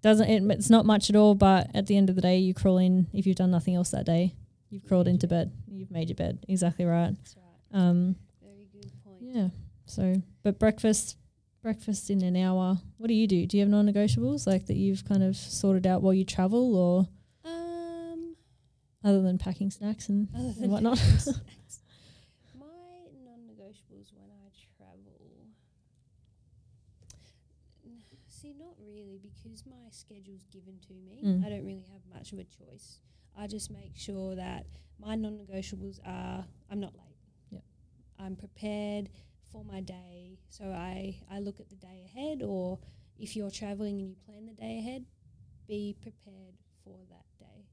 doesn't 0.03 0.29
it, 0.31 0.43
it's 0.57 0.71
not 0.71 0.87
much 0.87 1.11
at 1.11 1.17
all, 1.17 1.35
but 1.35 1.71
at 1.75 1.87
the 1.87 1.97
end 1.97 2.09
of 2.09 2.17
the 2.17 2.23
day, 2.23 2.39
you 2.39 2.55
crawl 2.55 2.79
in. 2.79 3.07
If 3.13 3.27
you've 3.27 3.37
done 3.37 3.51
nothing 3.51 3.75
else 3.75 3.91
that 3.91 4.07
day, 4.07 4.35
you've 4.71 4.87
crawled 4.87 5.09
into 5.09 5.27
bed. 5.27 5.53
You've 5.71 5.91
made 5.91 6.09
your 6.09 6.17
bed. 6.17 6.39
Exactly 6.49 6.85
right. 6.87 7.15
That's 7.17 7.37
right. 7.37 7.79
Um, 7.81 8.17
Very 8.43 8.67
good 8.73 8.91
point. 9.05 9.19
yeah. 9.21 9.49
So, 9.87 10.23
but 10.43 10.59
breakfast, 10.59 11.17
breakfast 11.63 12.09
in 12.11 12.23
an 12.23 12.37
hour. 12.37 12.79
What 12.97 13.09
do 13.09 13.15
you 13.15 13.27
do? 13.27 13.45
Do 13.47 13.57
you 13.59 13.63
have 13.63 13.69
non-negotiables 13.71 14.47
like 14.47 14.67
that 14.67 14.77
you've 14.77 15.05
kind 15.05 15.23
of 15.23 15.37
sorted 15.37 15.87
out 15.87 16.01
while 16.01 16.15
you 16.15 16.25
travel, 16.25 16.75
or 16.77 17.09
Um, 17.45 18.37
other 19.05 19.21
than 19.21 19.37
packing 19.37 19.71
snacks 19.71 20.09
and, 20.09 20.29
and 20.35 20.71
whatnot? 20.73 20.97
packing 20.99 21.19
snacks. 21.19 21.81
My 22.59 22.65
non-negotiables 23.25 24.13
when 24.17 24.31
I 24.31 24.49
travel. 24.79 25.49
See, 28.29 28.55
not 28.59 28.75
really, 28.91 29.21
because 29.23 29.65
my 29.67 29.89
schedule's 29.91 30.47
given 30.53 30.79
to 30.89 30.95
me. 30.95 31.23
Mm. 31.25 31.47
I 31.47 31.51
don't 31.51 31.65
really 31.65 31.87
have 31.93 32.03
much 32.13 32.33
of 32.33 32.39
a 32.39 32.45
choice. 32.45 33.01
I 33.39 33.47
just 33.47 33.71
make 33.71 33.93
sure 33.95 34.35
that 34.37 34.67
my 34.99 35.15
non-negotiables 35.15 36.01
are 36.05 36.45
I'm 36.71 36.81
not 36.81 36.95
late. 36.95 37.17
Yep. 37.51 37.63
I'm 38.19 38.37
prepared 38.37 39.09
for 39.51 39.65
my 39.65 39.81
day. 39.81 40.39
So 40.49 40.65
I 40.65 41.17
I 41.31 41.39
look 41.41 41.61
at 41.61 41.69
the 41.71 41.77
day 41.77 42.05
ahead, 42.07 42.43
or 42.43 42.79
if 43.19 43.37
you're 43.37 43.51
traveling 43.51 44.01
and 44.01 44.09
you 44.09 44.17
plan 44.27 44.47
the 44.47 44.53
day 44.53 44.79
ahead, 44.79 45.05
be 45.69 45.97
prepared 46.01 46.55
for 46.85 46.99
that 47.11 47.27
day 47.39 47.67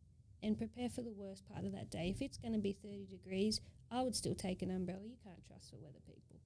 and 0.43 0.57
prepare 0.57 0.89
for 0.89 1.01
the 1.01 1.11
worst 1.11 1.47
part 1.51 1.65
of 1.65 1.71
that 1.71 1.89
day. 1.89 2.13
If 2.15 2.21
it's 2.21 2.37
going 2.37 2.53
to 2.53 2.59
be 2.59 2.73
30 2.73 3.07
degrees, 3.09 3.59
I 3.91 4.01
would 4.01 4.15
still 4.15 4.35
take 4.35 4.61
an 4.61 4.71
umbrella. 4.71 5.01
You 5.03 5.17
can't 5.23 5.43
trust 5.47 5.71
the 5.71 5.77
weather 5.77 5.99
people. 6.05 6.39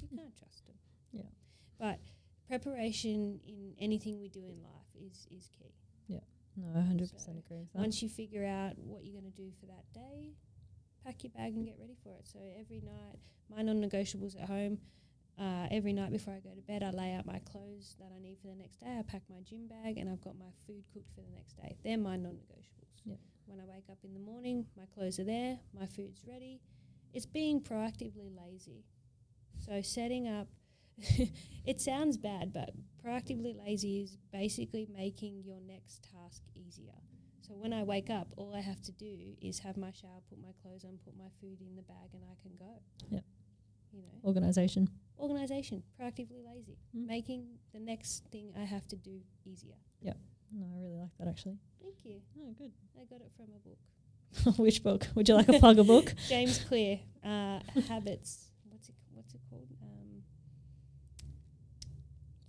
You 0.00 0.08
can't 0.16 0.36
trust 0.38 0.64
them. 0.66 0.76
Yeah. 1.12 1.22
But 1.78 1.98
preparation 2.50 3.38
in 3.46 3.74
anything 3.78 4.18
we 4.20 4.28
do 4.28 4.40
in 4.40 4.58
life 4.62 4.90
is 5.06 5.26
is 5.30 5.48
key. 5.56 5.72
Yeah, 6.08 6.26
no, 6.56 6.66
I 6.78 6.82
hundred 6.82 7.12
percent 7.12 7.38
agree 7.38 7.58
with 7.58 7.72
that. 7.72 7.78
Once 7.78 8.02
you 8.02 8.08
figure 8.08 8.44
out 8.44 8.72
what 8.76 9.04
you're 9.04 9.18
going 9.20 9.30
to 9.32 9.38
do 9.44 9.48
for 9.60 9.66
that 9.66 9.86
day, 9.94 10.34
pack 11.04 11.22
your 11.22 11.30
bag 11.30 11.54
and 11.54 11.64
get 11.64 11.76
ready 11.78 11.96
for 12.02 12.12
it. 12.18 12.26
So 12.26 12.38
every 12.58 12.80
night, 12.80 13.18
my 13.48 13.62
non-negotiables 13.62 14.34
at 14.42 14.48
home. 14.48 14.78
Uh, 15.38 15.66
every 15.70 15.94
night 15.94 16.12
before 16.12 16.34
I 16.34 16.40
go 16.40 16.50
to 16.54 16.60
bed, 16.60 16.82
I 16.82 16.90
lay 16.90 17.14
out 17.14 17.24
my 17.24 17.40
clothes 17.50 17.96
that 17.98 18.10
I 18.14 18.20
need 18.20 18.36
for 18.42 18.48
the 18.48 18.56
next 18.56 18.80
day. 18.80 18.92
I 18.98 19.02
pack 19.02 19.22
my 19.30 19.40
gym 19.48 19.68
bag 19.68 19.96
and 19.96 20.06
I've 20.10 20.20
got 20.20 20.36
my 20.38 20.52
food 20.66 20.84
cooked 20.92 21.10
for 21.14 21.22
the 21.22 21.32
next 21.34 21.54
day. 21.56 21.78
They're 21.82 21.96
my 21.96 22.16
non-negotiables. 22.16 23.00
Yep. 23.06 23.18
When 23.46 23.58
I 23.58 23.64
wake 23.64 23.88
up 23.90 23.96
in 24.04 24.12
the 24.12 24.20
morning, 24.20 24.66
my 24.76 24.84
clothes 24.94 25.18
are 25.18 25.24
there, 25.24 25.58
my 25.72 25.86
food's 25.86 26.22
ready. 26.28 26.60
It's 27.14 27.24
being 27.24 27.62
proactively 27.62 28.28
lazy. 28.36 28.84
So 29.64 29.80
setting 29.80 30.28
up. 30.28 30.48
it 31.66 31.80
sounds 31.80 32.16
bad, 32.16 32.52
but 32.52 32.70
proactively 33.04 33.56
lazy 33.56 34.00
is 34.02 34.16
basically 34.32 34.86
making 34.94 35.42
your 35.44 35.58
next 35.66 36.06
task 36.12 36.42
easier. 36.54 36.94
So 37.46 37.54
when 37.54 37.72
I 37.72 37.82
wake 37.82 38.10
up, 38.10 38.28
all 38.36 38.54
I 38.54 38.60
have 38.60 38.80
to 38.82 38.92
do 38.92 39.34
is 39.40 39.58
have 39.60 39.76
my 39.76 39.90
shower, 39.90 40.20
put 40.28 40.38
my 40.40 40.52
clothes 40.62 40.84
on, 40.84 40.98
put 41.04 41.16
my 41.18 41.28
food 41.40 41.60
in 41.60 41.74
the 41.74 41.82
bag, 41.82 42.10
and 42.12 42.22
I 42.24 42.40
can 42.40 42.52
go. 42.58 42.80
Yep. 43.10 43.24
You 43.92 44.02
know, 44.02 44.08
Organization. 44.24 44.88
organization, 45.18 45.82
proactively 46.00 46.44
lazy, 46.46 46.76
Mm. 46.96 47.06
making 47.06 47.46
the 47.72 47.80
next 47.80 48.24
thing 48.30 48.52
I 48.56 48.64
have 48.64 48.86
to 48.88 48.96
do 48.96 49.20
easier. 49.44 49.74
Yep. 50.02 50.16
No, 50.52 50.66
I 50.76 50.80
really 50.80 50.96
like 50.98 51.16
that 51.18 51.26
actually. 51.28 51.58
Thank 51.82 52.04
you. 52.04 52.20
Oh, 52.38 52.52
good. 52.56 52.70
I 53.00 53.04
got 53.04 53.20
it 53.20 53.32
from 53.36 53.46
a 53.56 53.58
book. 53.68 54.56
Which 54.58 54.82
book? 54.84 55.08
Would 55.16 55.28
you 55.28 55.34
like 55.34 55.48
a 55.48 55.54
plug 55.58 55.78
a 55.80 55.84
book? 55.84 56.14
James 56.28 56.58
Clear, 56.68 57.00
uh, 57.24 57.58
Habits. 57.88 58.50
What's 58.68 58.88
it? 58.90 58.94
What's 59.12 59.34
it 59.34 59.40
called? 59.50 59.66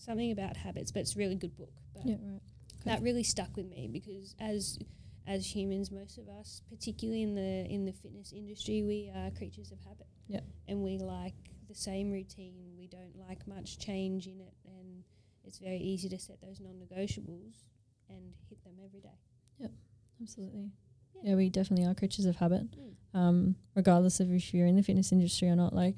Something 0.01 0.31
about 0.31 0.57
habits, 0.57 0.91
but 0.91 1.01
it's 1.01 1.15
a 1.15 1.19
really 1.19 1.35
good 1.35 1.55
book. 1.55 1.73
But 1.93 2.07
Yeah, 2.07 2.15
right. 2.23 2.41
that 2.85 3.03
really 3.03 3.21
stuck 3.21 3.55
with 3.55 3.69
me 3.69 3.87
because 3.91 4.35
as 4.39 4.79
as 5.27 5.55
humans, 5.55 5.91
most 5.91 6.17
of 6.17 6.27
us, 6.27 6.63
particularly 6.69 7.21
in 7.21 7.35
the 7.35 7.65
in 7.69 7.85
the 7.85 7.93
fitness 7.93 8.33
industry, 8.33 8.81
we 8.81 9.11
are 9.15 9.29
creatures 9.29 9.71
of 9.71 9.79
habit. 9.81 10.07
Yep. 10.27 10.43
And 10.67 10.83
we 10.83 10.97
like 10.97 11.35
the 11.67 11.75
same 11.75 12.09
routine. 12.11 12.73
We 12.77 12.87
don't 12.87 13.15
like 13.15 13.47
much 13.47 13.77
change 13.77 14.25
in 14.25 14.41
it, 14.41 14.55
and 14.65 15.03
it's 15.43 15.59
very 15.59 15.77
easy 15.77 16.09
to 16.09 16.17
set 16.17 16.41
those 16.41 16.59
non-negotiables 16.59 17.65
and 18.09 18.33
hit 18.49 18.63
them 18.63 18.73
every 18.83 19.01
day. 19.01 19.19
Yep. 19.59 19.71
Absolutely. 20.19 20.61
Yeah. 20.61 21.29
Yeah, 21.29 21.35
we 21.35 21.49
definitely 21.49 21.85
are 21.85 21.93
creatures 21.93 22.25
of 22.25 22.37
habit. 22.37 22.63
Mm. 22.71 22.93
Um, 23.13 23.55
regardless 23.75 24.19
of 24.19 24.31
if 24.31 24.51
you're 24.51 24.65
in 24.65 24.75
the 24.75 24.81
fitness 24.81 25.11
industry 25.11 25.47
or 25.49 25.55
not, 25.55 25.73
like 25.73 25.95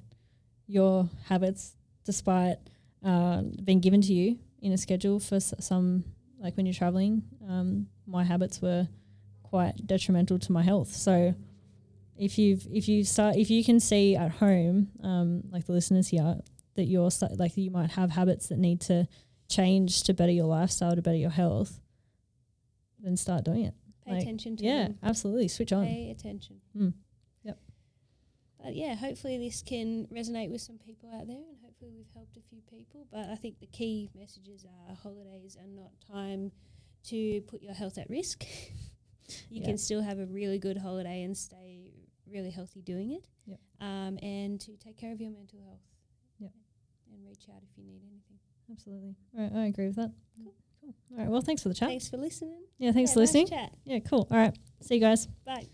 your 0.67 1.09
habits, 1.27 1.77
despite 2.03 2.57
uh, 3.03 3.41
being 3.63 3.79
given 3.79 4.01
to 4.01 4.13
you 4.13 4.39
in 4.61 4.71
a 4.71 4.77
schedule 4.77 5.19
for 5.19 5.35
s- 5.35 5.53
some, 5.59 6.03
like 6.39 6.55
when 6.57 6.65
you're 6.65 6.73
traveling, 6.73 7.23
um, 7.47 7.87
my 8.07 8.23
habits 8.23 8.61
were 8.61 8.87
quite 9.43 9.85
detrimental 9.85 10.39
to 10.39 10.51
my 10.51 10.61
health. 10.63 10.91
So 10.93 11.35
if 12.17 12.37
you've 12.37 12.65
if 12.71 12.87
you 12.87 13.03
start 13.03 13.35
if 13.35 13.49
you 13.49 13.63
can 13.63 13.79
see 13.79 14.15
at 14.15 14.31
home, 14.31 14.89
um, 15.03 15.43
like 15.51 15.65
the 15.65 15.73
listeners 15.73 16.07
here, 16.07 16.37
that 16.75 16.85
you're 16.85 17.09
like 17.37 17.55
you 17.57 17.71
might 17.71 17.91
have 17.91 18.11
habits 18.11 18.47
that 18.49 18.57
need 18.57 18.81
to 18.81 19.07
change 19.49 20.03
to 20.03 20.13
better 20.13 20.31
your 20.31 20.45
lifestyle, 20.45 20.95
to 20.95 21.01
better 21.01 21.17
your 21.17 21.29
health, 21.29 21.79
then 22.99 23.17
start 23.17 23.43
doing 23.45 23.65
it. 23.65 23.73
Pay 24.05 24.11
Like, 24.13 24.21
attention 24.23 24.57
to 24.57 24.63
Yeah, 24.65 24.83
them. 24.87 24.97
absolutely. 25.03 25.47
Switch 25.47 25.71
on. 25.73 25.85
Pay 25.85 26.09
attention. 26.11 26.61
Mm. 26.77 26.93
But 28.63 28.75
yeah, 28.75 28.95
hopefully 28.95 29.37
this 29.37 29.61
can 29.61 30.07
resonate 30.11 30.49
with 30.49 30.61
some 30.61 30.77
people 30.77 31.09
out 31.13 31.27
there, 31.27 31.35
and 31.35 31.57
hopefully 31.63 31.91
we've 31.95 32.09
helped 32.13 32.37
a 32.37 32.41
few 32.49 32.61
people. 32.69 33.05
But 33.11 33.29
I 33.29 33.35
think 33.35 33.59
the 33.59 33.67
key 33.67 34.09
messages 34.15 34.65
are 34.65 34.95
holidays 34.95 35.57
are 35.59 35.67
not 35.67 35.91
time 36.11 36.51
to 37.09 37.41
put 37.41 37.61
your 37.61 37.73
health 37.73 37.97
at 37.97 38.09
risk. 38.09 38.45
you 39.49 39.59
Yeah. 39.61 39.65
can 39.65 39.77
still 39.77 40.01
have 40.01 40.19
a 40.19 40.25
really 40.25 40.59
good 40.59 40.77
holiday 40.77 41.23
and 41.23 41.35
stay 41.37 41.91
really 42.25 42.51
healthy 42.51 42.81
doing 42.81 43.11
it. 43.11 43.27
Yep. 43.45 43.59
Um, 43.81 44.17
and 44.23 44.59
to 44.61 44.77
take 44.77 44.97
care 44.97 45.11
of 45.11 45.19
your 45.19 45.31
mental 45.31 45.59
health. 45.65 45.81
Yep. 46.39 46.51
And 47.11 47.25
reach 47.27 47.45
out 47.53 47.61
if 47.63 47.77
you 47.77 47.83
need 47.83 48.01
anything. 48.09 48.39
Absolutely. 48.71 49.15
All 49.37 49.43
right, 49.43 49.51
I 49.53 49.65
agree 49.67 49.87
with 49.87 49.97
that. 49.97 50.11
Cool. 50.41 50.53
Cool. 50.81 50.95
All 51.11 51.17
right. 51.17 51.29
Well, 51.29 51.41
thanks 51.41 51.61
for 51.61 51.69
the 51.69 51.75
chat. 51.75 51.89
Thanks 51.89 52.09
for 52.09 52.17
listening. 52.17 52.63
Yeah, 52.79 52.91
thanks 52.93 53.11
Yeah, 53.11 53.13
for 53.15 53.19
nice 53.19 53.27
listening. 53.33 53.47
chat. 53.47 53.73
Yeah, 53.83 53.99
cool. 53.99 54.27
All 54.31 54.37
right. 54.37 54.57
See 54.81 54.95
you 54.95 55.01
guys. 55.01 55.27
Bye. 55.45 55.67